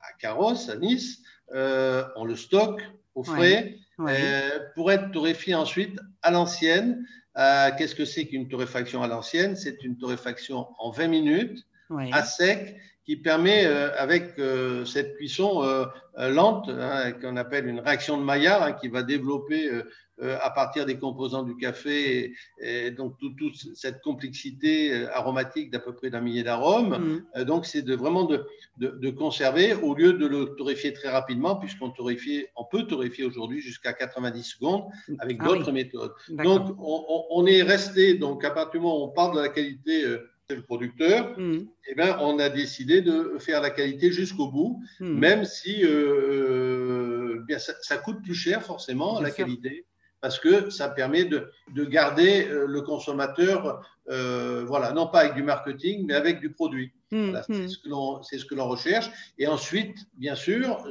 à 0.00 0.12
Carrosse, 0.18 0.68
à 0.68 0.76
Nice, 0.76 1.22
on 1.52 2.24
le 2.24 2.36
stocke 2.36 2.82
au 3.14 3.24
frais. 3.24 3.78
Euh, 4.00 4.60
pour 4.74 4.92
être 4.92 5.10
torréfié 5.10 5.54
ensuite 5.54 5.98
à 6.22 6.30
l'ancienne. 6.30 7.04
Euh, 7.36 7.70
qu'est-ce 7.76 7.94
que 7.94 8.04
c'est 8.04 8.26
qu'une 8.26 8.48
torréfaction 8.48 9.02
à 9.02 9.08
l'ancienne? 9.08 9.56
C'est 9.56 9.82
une 9.82 9.96
torréfaction 9.96 10.68
en 10.78 10.90
20 10.90 11.08
minutes, 11.08 11.66
à 12.12 12.22
sec, 12.22 12.76
qui 13.08 13.16
permet, 13.16 13.64
euh, 13.64 13.90
avec 13.96 14.34
cette 14.84 15.16
cuisson 15.16 15.62
lente, 16.18 16.68
hein, 16.68 17.12
qu'on 17.12 17.36
appelle 17.36 17.66
une 17.66 17.80
réaction 17.80 18.18
de 18.18 18.22
Maillard, 18.22 18.62
hein, 18.62 18.72
qui 18.72 18.88
va 18.88 19.02
développer 19.02 19.70
euh, 20.20 20.36
à 20.42 20.50
partir 20.50 20.84
des 20.84 20.98
composants 20.98 21.44
du 21.44 21.56
café, 21.56 22.34
et, 22.60 22.90
donc 22.90 23.14
toute 23.18 23.54
cette 23.76 24.02
complexité 24.02 24.92
euh, 24.92 25.14
aromatique 25.14 25.70
d'à 25.70 25.78
peu 25.78 25.94
près 25.94 26.10
d'un 26.10 26.20
millier 26.20 26.42
d'arômes. 26.42 26.98
Mm. 26.98 27.26
Euh, 27.36 27.44
donc 27.44 27.66
c'est 27.66 27.82
de, 27.82 27.94
vraiment 27.94 28.24
de, 28.24 28.44
de, 28.78 29.10
conserver 29.10 29.74
au 29.74 29.94
lieu 29.94 30.14
de 30.14 30.26
le 30.26 30.56
torréfier 30.56 30.92
très 30.92 31.08
rapidement, 31.08 31.54
puisqu'on 31.54 31.90
torréfie, 31.90 32.46
on 32.56 32.64
peut 32.64 32.82
torréfier 32.82 33.26
aujourd'hui 33.26 33.60
jusqu'à 33.60 33.92
90 33.92 34.42
secondes 34.42 34.86
avec 35.20 35.36
ah 35.38 35.44
d'autres 35.44 35.70
méthodes. 35.70 36.14
Donc 36.30 36.74
on, 36.80 37.26
on, 37.30 37.46
est 37.46 37.62
resté, 37.62 38.14
donc 38.14 38.44
à 38.44 38.50
partir 38.50 38.80
du 38.80 38.86
moment 38.86 39.00
où 39.00 39.04
on 39.04 39.12
parle 39.12 39.36
de 39.36 39.40
la 39.40 39.50
qualité 39.50 40.02
c'est 40.48 40.56
le 40.56 40.62
producteur, 40.62 41.38
mm. 41.38 41.66
eh 41.88 41.94
ben, 41.94 42.16
on 42.20 42.38
a 42.38 42.48
décidé 42.48 43.02
de 43.02 43.36
faire 43.38 43.60
la 43.60 43.70
qualité 43.70 44.10
jusqu'au 44.10 44.48
bout, 44.50 44.82
mm. 45.00 45.18
même 45.18 45.44
si 45.44 45.82
bien, 47.46 47.58
ça, 47.58 47.98
coûte 47.98 48.22
plus 48.22 48.34
cher 48.34 48.62
forcément, 48.62 49.20
la 49.20 49.30
qualité 49.30 49.86
parce 50.20 50.38
que 50.38 50.70
ça 50.70 50.88
permet 50.88 51.24
de, 51.24 51.50
de 51.74 51.84
garder 51.84 52.46
euh, 52.48 52.66
le 52.66 52.82
consommateur, 52.82 53.84
euh, 54.08 54.64
voilà, 54.66 54.92
non 54.92 55.06
pas 55.06 55.20
avec 55.20 55.34
du 55.34 55.42
marketing, 55.42 56.06
mais 56.06 56.14
avec 56.14 56.40
du 56.40 56.50
produit. 56.50 56.92
Mmh, 57.10 57.38
mmh. 57.48 57.68
c'est 58.22 58.38
ce 58.38 58.44
que 58.44 58.54
l'on 58.54 58.68
recherche. 58.68 59.10
Et 59.38 59.46
ensuite, 59.46 59.96
bien 60.14 60.34
sûr, 60.34 60.84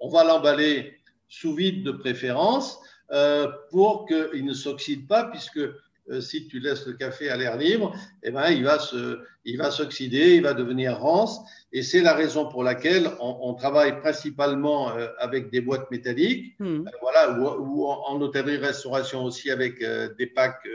on, 0.00 0.08
va 0.08 0.24
l'emballer 0.24 0.98
sous 1.28 1.54
vide 1.54 1.84
de 1.84 1.92
préférence 1.92 2.78
euh, 3.10 3.48
pour 3.70 4.06
qu'il 4.06 4.44
ne 4.44 4.54
s'oxyde 4.54 5.06
pas, 5.06 5.24
puisque 5.24 5.58
euh, 5.58 5.82
si 6.20 6.46
tu 6.48 6.58
laisses 6.58 6.86
le 6.86 6.94
café 6.94 7.30
à 7.30 7.36
l'air 7.36 7.56
libre, 7.56 7.94
eh 8.22 8.30
ben, 8.30 8.50
il 8.50 8.64
va 8.64 8.78
se, 8.78 9.20
il 9.44 9.58
va 9.58 9.70
s'oxyder, 9.70 10.36
il 10.36 10.42
va 10.42 10.54
devenir 10.54 10.98
rance. 10.98 11.40
Et 11.72 11.82
c'est 11.82 12.00
la 12.00 12.14
raison 12.14 12.48
pour 12.48 12.62
laquelle 12.62 13.10
on, 13.20 13.54
travaille 13.54 14.00
principalement 14.00 14.90
euh, 14.96 15.08
avec 15.18 15.50
des 15.50 15.60
boîtes 15.60 15.90
métalliques, 15.90 16.54
hmm. 16.58 16.86
euh, 16.86 16.90
voilà, 17.00 17.38
ou, 17.38 17.86
en 17.86 18.20
hôtellerie-restauration 18.20 19.24
aussi 19.24 19.50
avec 19.50 19.82
des 20.18 20.26
packs 20.26 20.68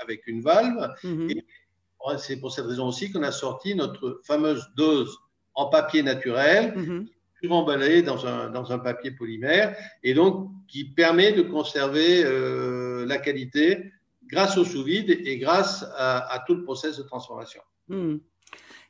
avec 0.00 0.26
une 0.26 0.40
valve. 0.40 0.92
Hmm. 1.04 1.30
Et 1.30 1.44
c'est 2.16 2.36
pour 2.36 2.52
cette 2.52 2.66
raison 2.66 2.86
aussi 2.86 3.12
qu'on 3.12 3.22
a 3.22 3.32
sorti 3.32 3.74
notre 3.74 4.20
fameuse 4.24 4.66
dose 4.76 5.18
en 5.54 5.66
papier 5.66 6.02
naturel. 6.02 6.74
Mm 6.76 7.06
emballée 7.48 8.02
dans 8.02 8.26
un, 8.26 8.50
dans 8.50 8.70
un 8.70 8.78
papier 8.78 9.12
polymère 9.12 9.74
et 10.02 10.12
donc 10.12 10.50
qui 10.68 10.84
permet 10.84 11.32
de 11.32 11.40
conserver 11.40 12.22
la 13.06 13.16
qualité 13.16 13.92
grâce 14.30 14.56
au 14.56 14.64
sous-vide 14.64 15.10
et 15.10 15.38
grâce 15.38 15.84
à, 15.96 16.42
tout 16.46 16.54
le 16.54 16.64
process 16.64 16.96
de 16.96 17.02
transformation. 17.02 17.62
Hmm. 17.88 18.16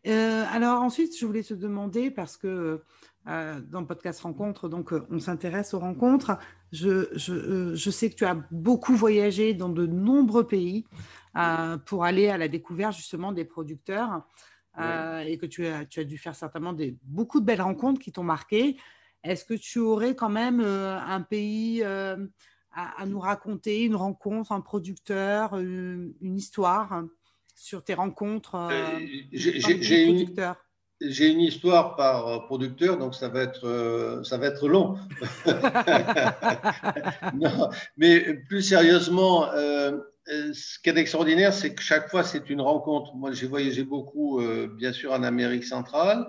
Euh, 0.07 0.45
alors 0.51 0.83
ensuite, 0.83 1.19
je 1.19 1.27
voulais 1.27 1.43
te 1.43 1.55
demander, 1.55 2.11
parce 2.11 2.37
que 2.37 2.83
euh, 3.29 3.61
dans 3.61 3.81
le 3.81 3.87
podcast 3.87 4.21
Rencontre, 4.21 4.69
donc 4.69 4.93
euh, 4.93 5.07
on 5.11 5.19
s'intéresse 5.19 5.75
aux 5.75 5.79
rencontres, 5.79 6.39
je, 6.73 7.09
je, 7.13 7.75
je, 7.75 7.91
sais 7.91 8.09
que 8.09 8.15
tu 8.15 8.25
as 8.25 8.37
beaucoup 8.51 8.95
voyagé 8.95 9.53
dans 9.53 9.69
de 9.69 9.87
nombreux 9.87 10.47
pays 10.47 10.87
pour 11.87 12.05
aller 12.05 12.29
à 12.29 12.39
la 12.39 12.49
découverte 12.49 12.97
justement 12.97 13.33
des 13.33 13.45
producteurs 13.45 14.27
et 14.79 15.37
que 15.37 15.47
tu 15.47 15.67
as, 15.67 15.85
tu 15.85 16.01
as 16.01 16.05
dû 16.05 16.17
faire 16.17 16.35
certainement 16.35 16.73
des, 16.73 16.97
beaucoup 17.03 17.41
de 17.41 17.45
belles 17.45 17.61
rencontres 17.61 18.01
qui 18.01 18.13
t'ont 18.13 18.25
marqué. 18.25 18.79
Est-ce 19.23 19.45
que 19.45 19.55
tu 19.55 19.79
aurais 19.79 20.15
quand 20.15 20.31
même 20.31 20.61
un 20.61 21.21
pays 21.21 21.85
à, 22.73 23.05
nous 23.07 23.19
raconter 23.19 23.85
une 23.85 23.97
rencontre, 23.97 24.53
un 24.53 24.61
producteur, 24.61 25.59
une, 25.59 26.15
histoire 26.23 27.03
sur 27.55 27.83
tes 27.83 27.95
rencontres 27.95 28.55
euh, 28.55 28.71
euh, 28.71 29.01
J'ai 29.33 30.05
une, 30.05 30.29
une, 31.01 31.41
histoire 31.41 31.97
par 31.97 32.47
producteur, 32.47 32.97
donc 32.97 33.15
ça 33.15 33.29
va 33.29 33.43
être, 33.43 33.67
euh, 33.67 34.23
ça 34.23 34.39
va 34.39 34.47
être 34.47 34.69
long. 34.69 34.97
mais 37.97 38.35
plus 38.49 38.63
sérieusement, 38.63 39.47
ce 40.27 40.79
qui 40.79 40.91
est 40.91 40.97
extraordinaire, 40.97 41.53
c'est 41.53 41.75
que 41.75 41.83
chaque 41.83 42.09
fois, 42.09 42.23
c'est 42.23 42.51
une 42.51 42.61
rencontre. 42.61 43.17
Moi, 43.17 43.33
j'ai 43.33 43.49
voyagé 43.49 43.83
beaucoup, 43.83 44.41
bien 44.77 44.93
sûr, 44.93 45.13
en 45.13 45.25
Amérique 45.25 45.65
centrale, 45.65 46.29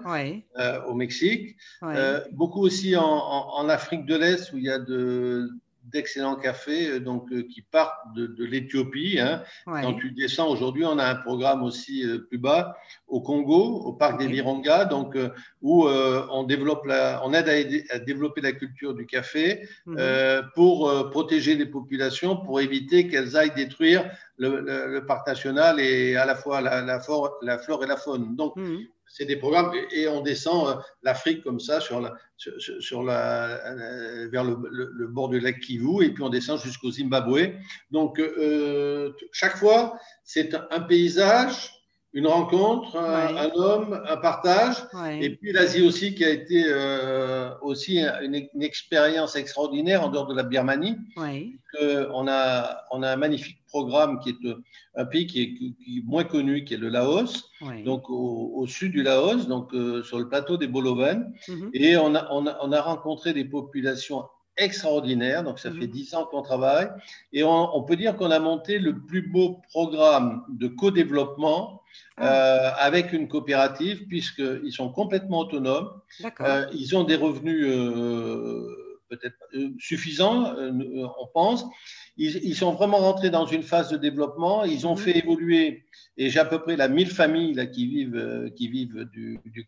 au 0.88 0.96
Mexique, 0.96 1.56
beaucoup 2.32 2.62
aussi 2.62 2.98
en, 2.98 3.04
en 3.04 3.70
Afrique 3.70 4.08
de 4.08 4.16
l'Est, 4.16 4.52
où 4.54 4.58
il 4.58 4.64
y 4.64 4.72
a 4.72 4.80
de 4.80 5.52
d'excellents 5.84 6.36
cafés 6.36 6.90
euh, 6.90 7.00
donc, 7.00 7.32
euh, 7.32 7.44
qui 7.44 7.62
partent 7.62 8.14
de, 8.16 8.28
de 8.28 8.46
l'Éthiopie. 8.46 9.20
Hein. 9.20 9.44
Quand 9.66 9.94
tu 9.94 10.12
descends 10.12 10.50
aujourd'hui, 10.50 10.86
on 10.86 10.98
a 11.00 11.06
un 11.06 11.16
programme 11.16 11.64
aussi 11.64 12.06
euh, 12.06 12.20
plus 12.20 12.38
bas 12.38 12.78
au 13.08 13.22
Congo, 13.22 13.82
au 13.86 13.94
parc 13.94 14.20
des 14.20 14.28
Virunga, 14.28 14.86
donc, 14.86 15.18
où 15.62 15.88
on, 15.88 16.44
développe 16.44 16.86
la, 16.86 17.22
on 17.26 17.34
aide 17.34 17.50
à, 17.90 18.00
développer 18.00 18.42
la 18.42 18.54
culture 18.54 18.94
du 18.94 19.06
café 19.06 19.68
mhm. 19.86 20.50
pour 20.56 21.10
protéger 21.10 21.56
les 21.56 21.66
populations, 21.66 22.38
pour 22.38 22.62
éviter 22.62 23.10
qu'elles 23.10 23.36
aillent 23.36 23.54
détruire 23.54 24.10
le, 24.38 24.62
le, 24.62 25.06
parc 25.06 25.28
national 25.28 25.80
et 25.82 26.16
à 26.16 26.26
la 26.26 26.36
fois 26.36 26.62
la, 26.62 26.82
la, 26.82 27.02
flore, 27.02 27.38
la 27.42 27.58
flore 27.58 27.84
et 27.84 27.88
la 27.88 27.98
faune. 27.98 28.36
Donc, 28.38 28.56
mhm 28.56 28.88
c'est 29.14 29.26
des 29.26 29.36
programmes 29.36 29.72
et 29.92 30.08
on 30.08 30.22
descend 30.22 30.68
euh, 30.68 30.82
l'Afrique 31.04 31.44
comme 31.44 31.60
ça 31.60 31.80
sur 31.80 32.00
la, 32.00 32.14
sur, 32.38 33.04
la, 33.04 33.50
euh, 33.66 34.30
vers 34.32 34.44
le, 34.44 35.08
bord 35.08 35.30
du 35.30 35.40
lac 35.40 35.60
Kivu 35.60 36.04
et 36.04 36.12
puis 36.12 36.24
on 36.24 36.30
descend 36.30 36.60
jusqu'au 36.60 36.92
Zimbabwe. 36.92 37.54
Donc 37.92 38.20
euh, 38.20 39.12
chaque 39.32 39.58
fois, 39.58 40.00
c'est 40.24 40.56
un 40.56 40.82
paysage 40.82 41.81
une 42.14 42.28
rencontre, 42.28 42.98
un, 42.98 43.52
homme, 43.56 44.02
un 44.08 44.18
partage. 44.18 44.76
Et 45.22 45.30
puis 45.30 45.54
l'Asie 45.54 45.82
aussi, 45.82 46.14
qui 46.14 46.26
a 46.26 46.30
été 46.30 46.66
euh, 46.68 47.52
aussi 47.62 48.00
une, 48.00 48.36
expérience 48.62 49.36
extraordinaire 49.36 50.04
en 50.04 50.10
dehors 50.10 50.28
de 50.28 50.36
la 50.36 50.44
Birmanie. 50.44 50.98
on, 52.14 52.28
a, 52.28 52.84
on 52.92 53.04
a 53.04 53.12
un 53.12 53.16
magnifique 53.16 53.60
programme 53.68 54.20
qui 54.20 54.32
est 54.32 54.46
euh, 54.46 54.62
un 54.96 55.06
pays 55.06 55.26
qui 55.26 55.42
est, 55.42 56.04
moins 56.06 56.26
connu, 56.26 56.66
qui 56.66 56.74
est 56.74 56.78
le 56.78 56.90
Laos, 56.90 57.50
donc 57.86 58.10
au, 58.10 58.66
sud 58.68 58.92
du 58.92 59.04
Laos, 59.04 59.48
donc 59.48 59.74
euh, 59.74 60.04
sur 60.04 60.20
le 60.20 60.28
plateau 60.28 60.58
des 60.58 60.68
Boloven. 60.68 61.34
Et 61.74 61.96
on 61.96 62.14
a, 62.14 62.28
on, 62.32 62.46
a, 62.46 62.58
on 62.62 62.74
a 62.74 62.82
rencontré 62.82 63.34
des 63.34 63.46
populations 63.46 64.26
extraordinaire. 64.58 65.44
Donc, 65.44 65.60
ça 65.60 65.72
fait 65.72 65.88
mhm. 65.88 65.92
dix 65.92 66.14
ans 66.14 66.26
qu'on 66.26 66.42
travaille. 66.42 66.90
Et 67.34 67.44
on, 67.44 67.84
peut 67.84 67.96
dire 67.96 68.16
qu'on 68.16 68.32
a 68.32 68.40
monté 68.40 68.80
le 68.80 69.00
plus 69.00 69.22
beau 69.22 69.62
programme 69.70 70.44
de 70.50 70.68
co-développement 70.68 71.82
ah. 72.18 72.26
euh, 72.26 72.72
avec 72.78 73.14
une 73.14 73.28
coopérative, 73.28 74.08
puisqu'ils 74.08 74.72
sont 74.72 74.92
complètement 74.92 75.40
autonomes. 75.40 75.92
Euh, 76.42 76.66
ils 76.74 76.96
ont 76.96 77.04
des 77.04 77.16
revenus 77.16 77.66
euh, 77.68 78.91
peut-être 79.12 79.38
suffisants, 79.80 80.56
on 80.58 81.28
pense. 81.34 81.66
Ils, 82.18 82.56
sont 82.56 82.74
vraiment 82.74 82.98
rentrés 82.98 83.30
dans 83.30 83.46
une 83.46 83.64
phase 83.64 83.90
de 83.90 83.98
développement. 83.98 84.64
Ils 84.64 84.88
ont 84.88 84.96
mhm. 84.96 85.02
fait 85.02 85.18
évoluer, 85.18 85.86
et 86.18 86.30
j'ai 86.30 86.40
à 86.40 86.46
peu 86.46 86.60
près 86.60 86.76
la 86.76 86.88
1000 86.88 87.10
familles 87.10 87.54
là, 87.54 87.66
qui 87.66 87.88
vivent, 87.88 88.52
qui 88.56 88.68
vivent 88.68 89.06
du, 89.12 89.40
du, 89.46 89.66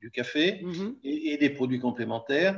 du, 0.00 0.10
café 0.10 0.60
mhm. 0.62 0.96
et, 1.04 1.36
des 1.36 1.50
produits 1.50 1.80
complémentaires 1.80 2.56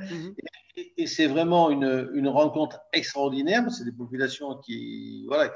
et 0.97 1.07
c'est 1.07 1.27
vraiment 1.27 1.71
une, 1.71 2.11
une, 2.15 2.29
rencontre 2.29 2.81
extraordinaire. 2.93 3.65
C'est 3.71 3.85
des 3.85 3.93
populations 3.93 4.57
qui, 4.59 5.25
voilà, 5.27 5.53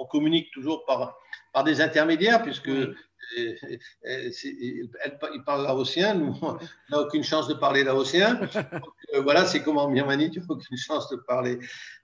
on 0.00 0.06
communique 0.06 0.50
toujours 0.52 0.84
par, 0.86 1.18
par 1.52 1.64
des 1.64 1.80
intermédiaires, 1.80 2.42
puisque 2.42 2.70
ils 3.36 4.90
parlent 5.44 5.64
laotien, 5.64 6.14
nous, 6.14 6.36
on 6.42 6.58
n'a 6.90 7.00
aucune 7.00 7.24
chance 7.24 7.48
de 7.48 7.54
parler 7.54 7.84
laotien. 7.84 8.40
Euh, 9.14 9.20
voilà, 9.20 9.44
c'est 9.44 9.62
comme 9.62 9.78
en 9.78 9.88
Birmanie, 9.88 10.30
tu 10.30 10.40
n'as 10.40 10.46
aucune 10.48 10.76
chance 10.76 11.08
de 11.10 11.16
parler. 11.16 11.60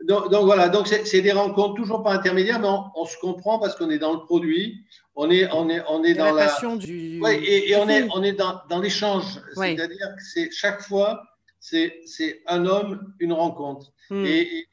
Donc, 0.07 0.45
voilà, 0.45 0.69
donc 0.69 0.87
c'est 0.87 1.23
des 1.23 1.33
rencontres 1.33 1.75
toujours 1.75 2.05
par 2.05 2.13
intermédiaire, 2.13 2.61
mais 2.61 2.69
on, 2.69 3.05
se 3.05 3.17
comprend 3.19 3.59
parce 3.59 3.75
qu'on 3.75 3.91
est 3.91 3.99
dans 3.99 4.13
le 4.13 4.21
produit, 4.21 4.85
on 5.17 5.29
est, 5.29 5.51
on 5.51 5.69
est, 5.71 5.83
on 5.89 6.05
est 6.05 6.15
dans 6.15 6.33
la. 6.33 6.47
passion 6.47 6.77
du. 6.77 7.19
Ouais, 7.21 7.43
et, 7.43 7.75
on, 7.75 7.89
est, 7.89 8.07
on 8.15 8.23
est 8.23 8.35
dans, 8.35 8.61
dans 8.69 8.79
l'échange. 8.79 9.41
C'est-à-dire 9.57 10.07
que 10.17 10.23
c'est 10.23 10.53
chaque 10.53 10.83
fois 10.83 11.21
c'est 11.61 12.43
un 12.47 12.67
homme, 12.67 13.15
une 13.21 13.33
rencontre. 13.33 13.93
Hmm. 14.09 14.25
Et, 14.27 14.67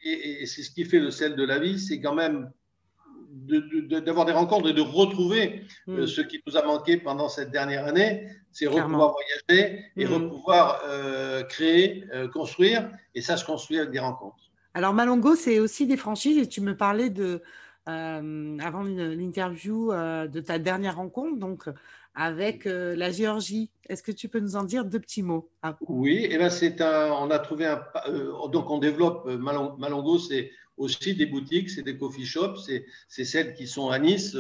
c'est 0.46 0.64
ce 0.64 0.72
qui 0.72 0.86
fait 0.86 1.00
le 1.00 1.12
sel 1.12 1.36
de 1.36 1.44
la 1.44 1.60
vie, 1.60 1.80
c'est 1.80 2.00
quand 2.00 2.16
même 2.16 2.52
d'avoir 3.30 4.26
des 4.26 4.32
rencontres 4.32 4.70
et 4.70 4.74
de 4.74 4.82
retrouver 4.82 5.62
euh, 5.88 6.04
hmm. 6.04 6.08
ce 6.08 6.22
qui 6.22 6.42
nous 6.48 6.58
a 6.58 6.63
manqué 6.63 6.98
pendant 6.98 7.30
cette 7.30 7.52
dernière 7.52 7.86
année, 7.86 8.28
c'est 8.52 8.68
repouvoir 8.68 9.13
voyager 9.13 9.86
et 9.96 10.06
hmm. 10.06 10.13
repouvoir 10.13 10.82
euh, 10.86 11.44
créer, 11.44 12.06
euh, 12.13 12.28
construire, 12.28 12.90
et 13.16 13.22
ça 13.22 13.38
se 13.38 13.46
construit 13.46 13.80
avec 13.80 13.92
des 13.92 14.00
rencontres. 14.00 14.52
Alors 14.74 14.94
Malongo, 14.94 15.36
c'est 15.36 15.60
aussi 15.60 15.88
des 15.88 15.98
franchises, 15.98 16.38
et 16.38 16.48
tu 16.48 16.62
me 16.62 16.76
parlais 16.78 17.10
de, 17.10 17.42
avant 17.86 18.84
l'interview 18.84 19.92
de 19.92 20.40
ta 20.40 20.60
dernière 20.60 20.98
rencontre, 20.98 21.38
donc 21.38 21.63
avec 22.13 22.66
la 22.66 23.10
Géorgie. 23.10 23.72
Est-ce 23.90 24.04
que 24.04 24.12
tu 24.12 24.28
peux 24.28 24.40
nous 24.40 24.56
en 24.56 24.63
dire 24.63 24.86
deux 24.86 25.00
petits 25.00 25.24
mots? 25.24 25.50
Ah. 25.63 25.78
Oui, 25.88 26.28
et 26.30 26.38
ben 26.38 26.52
c'est 26.52 26.82
un, 26.82 27.12
on 27.12 27.32
a 27.32 27.40
trouvé 27.40 27.66
un, 27.66 27.82
donc 28.52 28.70
on 28.70 28.78
développe 28.78 29.26
Malongo, 29.26 30.20
c'est 30.20 30.52
aussi 30.78 31.16
des 31.16 31.26
boutiques, 31.26 31.70
c'est 31.70 31.82
des 31.82 31.98
coffee 31.98 32.26
shops, 32.26 32.70
c'est 33.08 33.26
celles 33.26 33.54
qui 33.54 33.68
sont 33.68 33.90
à 33.90 34.00
Nice, 34.00 34.36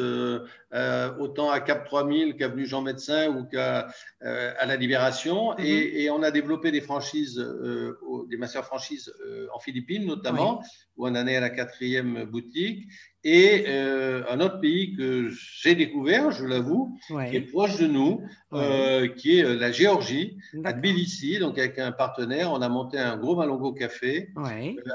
autant 1.19 1.49
à 1.49 1.59
Cap 1.59 1.85
3000 1.85 2.35
qu'avenue 2.35 2.65
Jean 2.65 2.81
Médecin 2.81 3.29
ou 3.35 3.45
qu'à 3.45 3.89
à 4.21 4.65
la 4.65 4.75
Libération. 4.75 5.53
Mm-hmm. 5.53 5.65
et, 5.65 6.09
on 6.11 6.23
a 6.23 6.31
développé 6.31 6.71
des 6.71 6.81
franchises, 6.81 7.43
des 8.29 8.37
master 8.37 8.65
franchises 8.65 9.13
en 9.53 9.59
Philippines 9.59 10.05
notamment, 10.05 10.63
où 10.95 11.07
on 11.07 11.15
en 11.15 11.27
est 11.27 11.35
à 11.35 11.41
la 11.41 11.49
quatrième 11.49 12.25
boutique. 12.25 12.87
Et 13.29 13.65
euh, 13.67 14.23
un 14.29 14.39
autre 14.39 14.61
pays 14.61 14.95
que 14.95 15.29
j'ai 15.29 15.75
découvert, 15.75 16.31
je 16.31 16.45
l'avoue, 16.45 16.97
qui 17.07 17.35
est 17.35 17.41
proche 17.41 17.75
de 17.75 17.85
nous, 17.85 18.21
euh, 18.53 19.09
qui 19.09 19.37
est 19.37 19.43
euh, 19.43 19.57
la 19.57 19.69
Géorgie, 19.69 20.37
à 20.63 20.71
Tbilissi. 20.71 21.37
Donc, 21.37 21.57
avec 21.57 21.77
un 21.77 21.91
partenaire, 21.91 22.53
on 22.53 22.61
a 22.61 22.69
monté 22.69 22.97
un 22.97 23.17
gros 23.17 23.35
Malongo 23.35 23.73
Café 23.73 24.29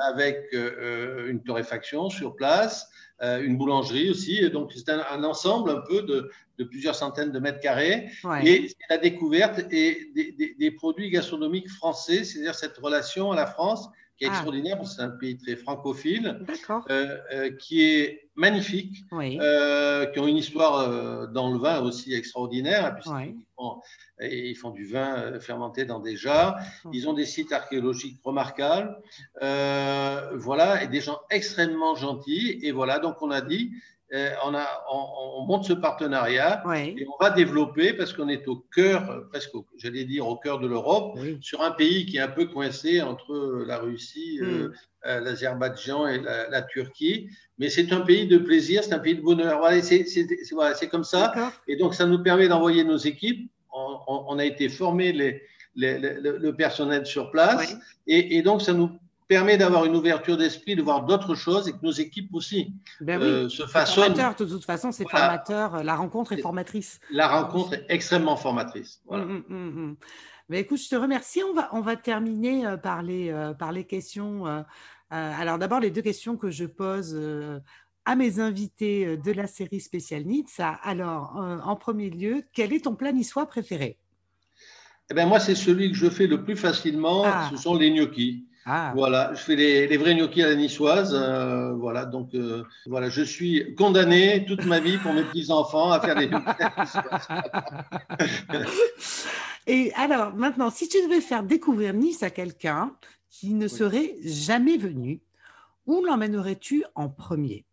avec 0.08 0.46
une 0.54 1.42
torréfaction 1.42 2.08
sur 2.08 2.34
place, 2.34 2.88
une 3.20 3.58
boulangerie 3.58 4.08
aussi. 4.08 4.48
Donc, 4.48 4.72
c'est 4.74 4.88
un, 4.88 5.24
ensemble 5.24 5.68
un 5.68 5.82
peu 5.86 6.00
de, 6.00 6.30
plusieurs 6.64 6.94
centaines 6.94 7.32
de 7.32 7.38
mètres 7.38 7.60
carrés. 7.60 8.08
Et 8.42 8.68
c'est 8.68 8.76
la 8.88 8.96
découverte 8.96 9.58
et 9.70 10.10
des, 10.14 10.56
des 10.58 10.70
produits 10.70 11.10
gastronomiques 11.10 11.68
français, 11.68 12.24
c'est-à-dire 12.24 12.54
cette 12.54 12.78
relation 12.78 13.30
à 13.30 13.36
la 13.36 13.46
France 13.46 13.90
qui 14.22 14.24
est 14.24 14.28
ah. 14.28 14.32
extraordinaire 14.32 14.78
que 14.78 14.86
c'est 14.86 15.02
un 15.02 15.10
pays 15.10 15.36
très 15.36 15.56
francophile, 15.56 16.44
euh, 16.90 17.18
euh, 17.32 17.50
qui 17.56 17.82
est 17.82 18.21
magnifique, 18.34 19.04
euh, 19.12 20.06
qui 20.06 20.18
ont 20.18 20.26
une 20.26 20.36
histoire 20.36 21.28
dans 21.28 21.52
le 21.52 21.58
vin 21.58 21.80
aussi 21.82 22.14
extraordinaire, 22.14 22.94
puisqu'ils 22.94 23.44
font, 23.56 23.80
ils 24.20 24.56
font 24.56 24.70
du 24.70 24.86
vin 24.86 25.38
fermenté 25.40 25.84
dans 25.84 26.00
des 26.00 26.16
jarres. 26.16 26.58
Ils 26.92 27.08
ont 27.08 27.12
des 27.12 27.26
sites 27.26 27.52
archéologiques 27.52 28.20
remarquables, 28.24 28.96
voilà, 29.40 30.82
et 30.82 30.88
des 30.88 31.00
gens 31.00 31.18
extrêmement 31.30 31.94
gentils. 31.94 32.58
Et 32.62 32.72
voilà, 32.72 32.98
donc 32.98 33.20
on 33.20 33.30
a 33.30 33.40
dit, 33.40 33.72
euh, 33.72 34.01
on, 34.44 34.54
a, 34.54 34.84
on, 34.90 35.46
monte 35.46 35.64
ce 35.64 35.72
partenariat 35.72 36.62
et 36.76 37.06
on 37.08 37.22
va 37.22 37.30
développer 37.30 37.94
parce 37.94 38.12
qu'on 38.12 38.28
est 38.28 38.46
au 38.46 38.56
cœur, 38.74 39.26
presque, 39.30 39.52
j'allais 39.78 40.04
dire, 40.04 40.26
au 40.26 40.36
cœur 40.36 40.58
de 40.60 40.66
l'Europe, 40.66 41.18
sur 41.40 41.62
un 41.62 41.70
pays 41.70 42.04
qui 42.04 42.18
est 42.18 42.20
un 42.20 42.28
peu 42.28 42.46
coincé 42.46 43.00
entre 43.00 43.64
la 43.66 43.78
Russie, 43.78 44.38
euh, 44.42 44.68
hmm. 44.68 44.72
euh, 45.06 45.20
l'Azerbaïdjan 45.20 46.06
et 46.06 46.20
la, 46.20 46.62
Turquie. 46.62 47.30
Mais 47.58 47.70
c'est 47.70 47.90
un 47.92 48.02
pays 48.02 48.26
de 48.26 48.36
plaisir, 48.36 48.84
c'est 48.84 48.92
un 48.92 48.98
pays 48.98 49.14
de 49.14 49.22
bonheur. 49.22 49.60
Voilà, 49.60 49.80
c'est 49.80 50.88
comme 50.88 51.04
ça. 51.04 51.32
Et 51.66 51.76
donc, 51.76 51.94
ça 51.94 52.04
nous 52.06 52.22
permet 52.22 52.48
d'envoyer 52.48 52.84
nos 52.84 52.98
équipes. 52.98 53.50
On, 53.72 54.38
a 54.38 54.44
été 54.44 54.68
formé 54.68 55.12
les, 55.12 55.42
le 55.74 56.50
personnel 56.50 57.06
sur 57.06 57.30
place. 57.30 57.76
Et, 58.06 58.36
et, 58.36 58.42
donc, 58.42 58.60
ça 58.60 58.74
nous 58.74 58.90
permet 59.32 59.56
d'avoir 59.56 59.86
une 59.86 59.96
ouverture 59.96 60.36
d'esprit, 60.36 60.76
de 60.76 60.82
voir 60.82 61.06
d'autres 61.06 61.34
choses 61.34 61.66
et 61.66 61.72
que 61.72 61.78
nos 61.82 61.90
équipes 61.90 62.34
aussi 62.34 62.74
ben 63.00 63.18
euh, 63.22 63.48
se 63.48 63.64
façonnent. 63.64 64.12
de 64.12 64.44
toute 64.44 64.66
façon, 64.66 64.92
c'est 64.92 65.08
formateur. 65.08 65.82
La 65.82 65.96
rencontre 65.96 66.32
est 66.32 66.42
formatrice. 66.42 67.00
La 67.10 67.28
rencontre 67.28 67.72
est 67.72 67.86
extrêmement 67.88 68.36
formatrice. 68.36 69.00
Voilà. 69.06 69.24
Hum, 69.24 69.42
hum, 69.48 69.68
hum, 69.78 69.96
ben, 70.50 70.58
écoute, 70.58 70.82
je 70.82 70.90
te 70.90 70.96
remercie. 70.96 71.42
On 71.42 71.54
va, 71.54 71.70
on 71.72 71.80
va 71.80 71.96
terminer 71.96 72.66
euh, 72.66 72.76
par, 72.76 73.00
les, 73.00 73.30
euh, 73.30 73.54
par 73.54 73.72
les 73.72 73.84
questions. 73.84 74.44
alors 75.10 75.56
d'abord, 75.56 75.80
les 75.80 75.90
deux 75.90 76.02
questions 76.02 76.36
que 76.36 76.50
je 76.50 76.66
pose 76.66 77.18
à 78.04 78.14
mes 78.14 78.38
invités 78.38 79.16
de 79.16 79.32
la 79.32 79.46
série 79.46 79.80
Spécial 79.80 80.24
Needs. 80.24 80.60
Alors, 80.82 81.36
en 81.64 81.76
premier 81.76 82.10
lieu, 82.10 82.44
quel 82.52 82.74
est 82.74 82.84
ton 82.84 82.94
plat 82.96 83.12
niçois 83.12 83.46
préféré? 83.46 83.96
Eh 85.10 85.14
ben, 85.14 85.24
Moi, 85.24 85.40
c'est 85.40 85.54
celui 85.54 85.90
que 85.90 85.96
je 85.96 86.10
fais 86.10 86.26
le 86.26 86.44
plus 86.44 86.56
facilement. 86.56 87.22
Ah. 87.24 87.48
Ce 87.50 87.56
sont 87.56 87.74
les 87.74 87.90
gnocchis. 87.90 88.46
Ah. 88.64 88.92
Voilà, 88.94 89.32
je 89.34 89.40
fais 89.40 89.56
les, 89.56 89.96
vrais 89.96 90.14
gnocchis 90.14 90.42
à 90.42 90.48
la 90.48 90.54
niçoise. 90.54 91.14
Euh, 91.14 91.72
voilà, 91.74 92.04
donc 92.04 92.34
euh, 92.34 92.62
voilà, 92.86 93.08
je 93.08 93.22
suis 93.22 93.74
condamné 93.74 94.44
toute 94.46 94.64
ma 94.64 94.78
vie 94.78 94.98
pour 94.98 95.12
mes 95.12 95.24
petits-enfants 95.24 95.90
à 95.90 96.00
faire 96.00 96.16
des 96.16 96.28
gnocchis 96.28 96.98
Et 99.66 99.92
alors, 99.94 100.34
maintenant, 100.34 100.70
si 100.70 100.88
tu 100.88 100.98
devais 101.02 101.20
faire 101.20 101.42
découvrir 101.42 101.92
Nice 101.92 102.22
à 102.22 102.30
quelqu'un 102.30 102.92
qui 103.30 103.54
ne 103.54 103.66
serait 103.66 104.14
jamais 104.24 104.76
venu, 104.76 105.20
où 105.86 106.04
l'emmènerais-tu 106.04 106.84
en 106.94 107.08
premier? 107.08 107.64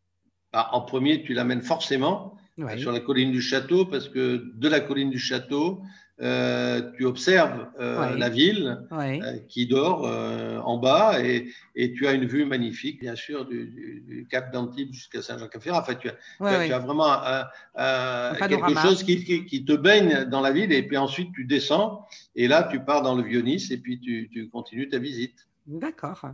Ah, 0.54 0.76
En 0.76 0.82
premier, 0.82 1.22
tu 1.22 1.34
l'amènes 1.34 1.62
forcément 1.62 2.36
sur 2.78 2.92
la 2.92 3.00
colline 3.00 3.32
du 3.32 3.42
château, 3.42 3.86
parce 3.86 4.10
que 4.10 4.52
de 4.56 4.68
la 4.68 4.80
colline 4.80 5.10
du 5.10 5.20
château, 5.20 5.82
euh, 6.22 6.92
tu 6.98 7.06
observes 7.06 7.68
euh, 7.80 8.14
la 8.18 8.28
ville 8.28 8.86
euh, 8.92 9.38
qui 9.48 9.68
dort 9.68 10.04
en 10.66 10.78
bas 10.78 11.24
et, 11.24 11.50
et, 11.76 11.94
tu 11.94 12.08
as 12.08 12.12
une 12.12 12.26
vue 12.26 12.44
magnifique, 12.44 13.00
bien 13.00 13.16
sûr, 13.16 13.46
du, 13.46 14.28
Cap 14.30 14.52
d'Antibes 14.52 14.92
jusqu'à 14.92 15.22
Saint-Jean-Cap-Ferrat. 15.22 15.80
Enfin, 15.80 15.96
tu 15.96 16.10
as, 16.10 16.16
tu 16.40 16.74
as 16.74 16.80
vraiment 16.80 17.22
quelque 18.38 18.80
chose 18.82 19.04
qui, 19.04 19.46
qui, 19.46 19.64
te 19.64 19.74
baigne 19.74 20.26
dans 20.26 20.42
la 20.42 20.52
ville 20.52 20.74
et 20.74 20.84
puis 20.84 20.98
ensuite 20.98 21.32
tu 21.34 21.46
descends 21.46 22.06
et 22.36 22.48
là 22.48 22.68
tu 22.70 22.82
pars 22.82 23.02
dans 23.02 23.16
le 23.16 23.24
Vieux-Nice 23.24 23.72
et 23.72 23.78
puis 23.78 24.00
tu, 24.00 24.30
tu 24.32 24.50
continues 24.50 24.90
ta 24.90 24.98
visite. 24.98 25.48
D'accord. 25.68 26.26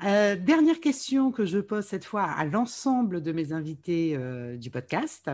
dernière 0.00 0.80
question 0.80 1.30
que 1.30 1.44
je 1.44 1.58
pose 1.58 1.84
cette 1.84 2.04
fois 2.04 2.24
à 2.24 2.44
l'ensemble 2.44 3.22
de 3.22 3.30
mes 3.30 3.52
invités 3.52 4.18
du 4.56 4.70
podcast. 4.70 5.30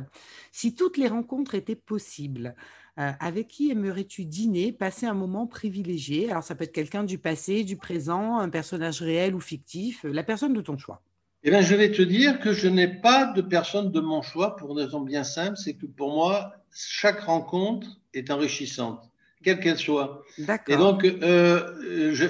Si 0.50 0.74
toutes 0.74 0.98
les 0.98 1.08
rencontres 1.08 1.54
étaient 1.54 1.74
possibles, 1.74 2.54
euh, 2.98 3.10
avec 3.20 3.48
qui 3.48 3.70
aimerais-tu 3.70 4.24
dîner, 4.24 4.72
passer 4.72 5.06
un 5.06 5.14
moment 5.14 5.46
privilégié? 5.46 6.30
Alors, 6.30 6.42
ça 6.42 6.54
peut 6.54 6.64
être 6.64 6.72
quelqu'un 6.72 7.04
du 7.04 7.18
passé, 7.18 7.64
du 7.64 7.76
présent, 7.76 8.38
un 8.38 8.48
personnage 8.48 9.00
réel 9.00 9.34
ou 9.34 9.40
fictif, 9.40 10.04
euh, 10.04 10.12
la 10.12 10.22
personne 10.22 10.52
de 10.52 10.60
ton 10.60 10.76
choix. 10.76 11.02
Eh 11.44 11.50
bien, 11.50 11.60
je 11.60 11.74
vais 11.74 11.90
te 11.90 12.02
dire 12.02 12.38
que 12.38 12.52
je 12.52 12.68
n'ai 12.68 12.88
pas 12.88 13.26
de 13.32 13.42
personne 13.42 13.90
de 13.90 14.00
mon 14.00 14.22
choix 14.22 14.54
pour 14.56 14.72
une 14.72 14.84
raison 14.84 15.00
bien 15.00 15.24
simple, 15.24 15.56
c'est 15.56 15.74
que 15.74 15.86
pour 15.86 16.14
moi, 16.14 16.52
chaque 16.72 17.20
rencontre 17.20 18.00
est 18.14 18.30
enrichissante, 18.30 19.10
quelle 19.42 19.58
qu'elle 19.58 19.78
soit. 19.78 20.22
D'accord. 20.38 20.74
Et 20.74 20.78
donc, 20.78 21.04
euh, 21.04 22.12
je, 22.12 22.26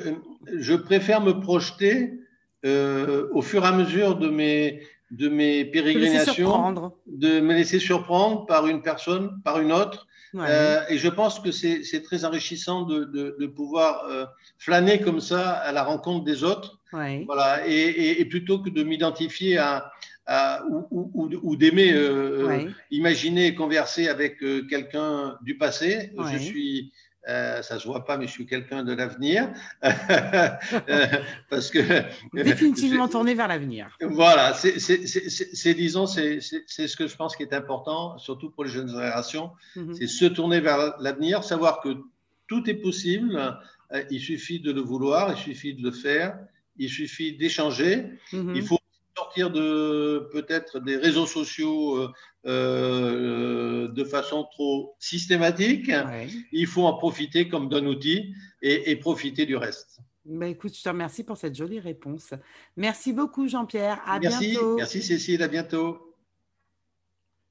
je, 0.57 0.75
préfère 0.75 1.21
me 1.21 1.41
projeter 1.41 2.15
euh, 2.65 3.29
au 3.33 3.43
fur 3.43 3.65
et 3.65 3.67
à 3.67 3.73
mesure 3.73 4.17
de 4.17 4.29
mes, 4.29 4.83
de 5.11 5.29
mes 5.29 5.65
pérégrinations, 5.65 6.93
de 7.07 7.41
me 7.41 7.55
laisser 7.55 7.81
surprendre 7.81 8.47
par 8.47 8.69
une 8.69 8.83
personne, 8.83 9.41
par 9.45 9.61
une 9.61 9.73
autre. 9.73 10.07
Euh, 10.35 10.81
et 10.89 10.99
je 10.99 11.09
pense 11.09 11.41
que 11.41 11.51
c'est 11.51 12.03
très 12.03 12.25
enrichissant 12.25 12.83
de, 12.83 13.05
de, 13.05 13.37
de 13.39 13.47
pouvoir 13.47 14.07
euh, 14.07 14.25
flâner 14.59 15.01
comme 15.01 15.21
ça 15.21 15.51
à 15.51 15.73
la 15.73 15.83
rencontre 15.83 16.25
des 16.25 16.43
autres. 16.45 16.81
Voilà, 17.27 17.67
et, 17.67 17.73
et, 17.73 18.21
et, 18.21 18.25
plutôt 18.27 18.59
que 18.59 18.69
de 18.69 18.83
m'identifier 18.83 19.57
à, 19.59 19.91
à, 20.27 20.63
ou, 20.69 21.11
ou, 21.15 21.31
ou 21.43 21.57
d'aimer 21.57 21.93
euh, 21.93 22.69
imaginer 22.91 23.47
et 23.47 23.55
converser 23.55 24.09
avec 24.09 24.39
quelqu'un 24.69 25.39
du 25.43 25.57
passé, 25.57 26.13
je 26.33 26.39
suis 26.39 26.93
euh, 27.29 27.63
ça 27.63 27.79
se 27.79 27.87
voit 27.87 28.05
pas, 28.05 28.17
mais 28.17 28.27
je 28.27 28.33
suis 28.33 28.47
quelqu'un 28.47 28.83
de 28.85 28.93
l'avenir. 28.93 29.51
Euh, 30.89 31.07
parce 31.51 31.71
que 31.71 31.81
définitivement 32.33 33.09
tourné 33.09 33.35
vers 33.35 33.49
l'avenir. 33.49 33.97
Voilà, 34.01 34.55
c'est 34.55 35.75
disons, 35.75 36.07
c'est 36.07 36.41
ce 36.41 36.97
que 36.97 37.07
je 37.07 37.17
pense 37.17 37.37
qui 37.37 37.43
est 37.43 37.53
important, 37.53 38.19
surtout 38.19 38.51
pour 38.51 38.65
les 38.65 38.71
jeunes 38.71 38.89
générations, 38.89 39.51
mhm. 39.77 39.95
c'est 39.95 40.07
se 40.07 40.25
tourner 40.25 40.61
vers 40.61 40.95
l'avenir, 41.01 41.45
savoir 41.45 41.81
que 41.81 41.97
tout 42.49 42.69
est 42.69 42.75
possible. 42.75 43.37
Euh, 43.93 44.03
il 44.11 44.21
suffit 44.21 44.61
de 44.61 44.73
le 44.73 44.81
vouloir, 44.81 45.33
il 45.33 45.37
suffit 45.37 45.75
de 45.75 45.83
le 45.83 45.91
faire, 45.91 46.39
il 46.77 46.89
suffit 46.89 47.37
d'échanger. 47.37 48.07
Mhm. 48.33 48.57
Il 48.57 48.63
faut 48.63 48.79
sortir 49.33 49.51
de 49.51 50.29
peut-être 50.31 50.81
des 50.81 50.97
réseaux 50.97 51.27
sociaux 51.27 51.97
euh, 51.97 52.09
euh, 52.47 53.89
de 53.89 54.05
façon 54.05 54.47
trop 54.53 54.95
systématique. 54.99 55.91
Il 56.53 56.67
faut 56.67 56.85
en 56.85 56.95
profiter 56.95 57.49
comme 57.49 57.69
d'un 57.69 57.87
outil 57.87 58.35
et, 58.61 58.95
profiter 58.97 59.47
du 59.47 59.57
reste. 59.57 60.01
Bah 60.25 60.47
écoute, 60.47 60.77
je 60.77 60.83
te 60.83 60.89
remercie 60.89 61.25
pour 61.25 61.37
cette 61.37 61.57
jolie 61.57 61.81
réponse. 61.81 62.35
Merci 62.77 63.13
beaucoup, 63.13 63.49
Jean-Pierre. 63.49 64.01
À 64.07 64.21
merci, 64.21 64.51
bientôt. 64.51 64.77
Merci, 64.77 65.03
Cécile. 65.03 65.43
À 65.43 65.49
bientôt. 65.49 66.12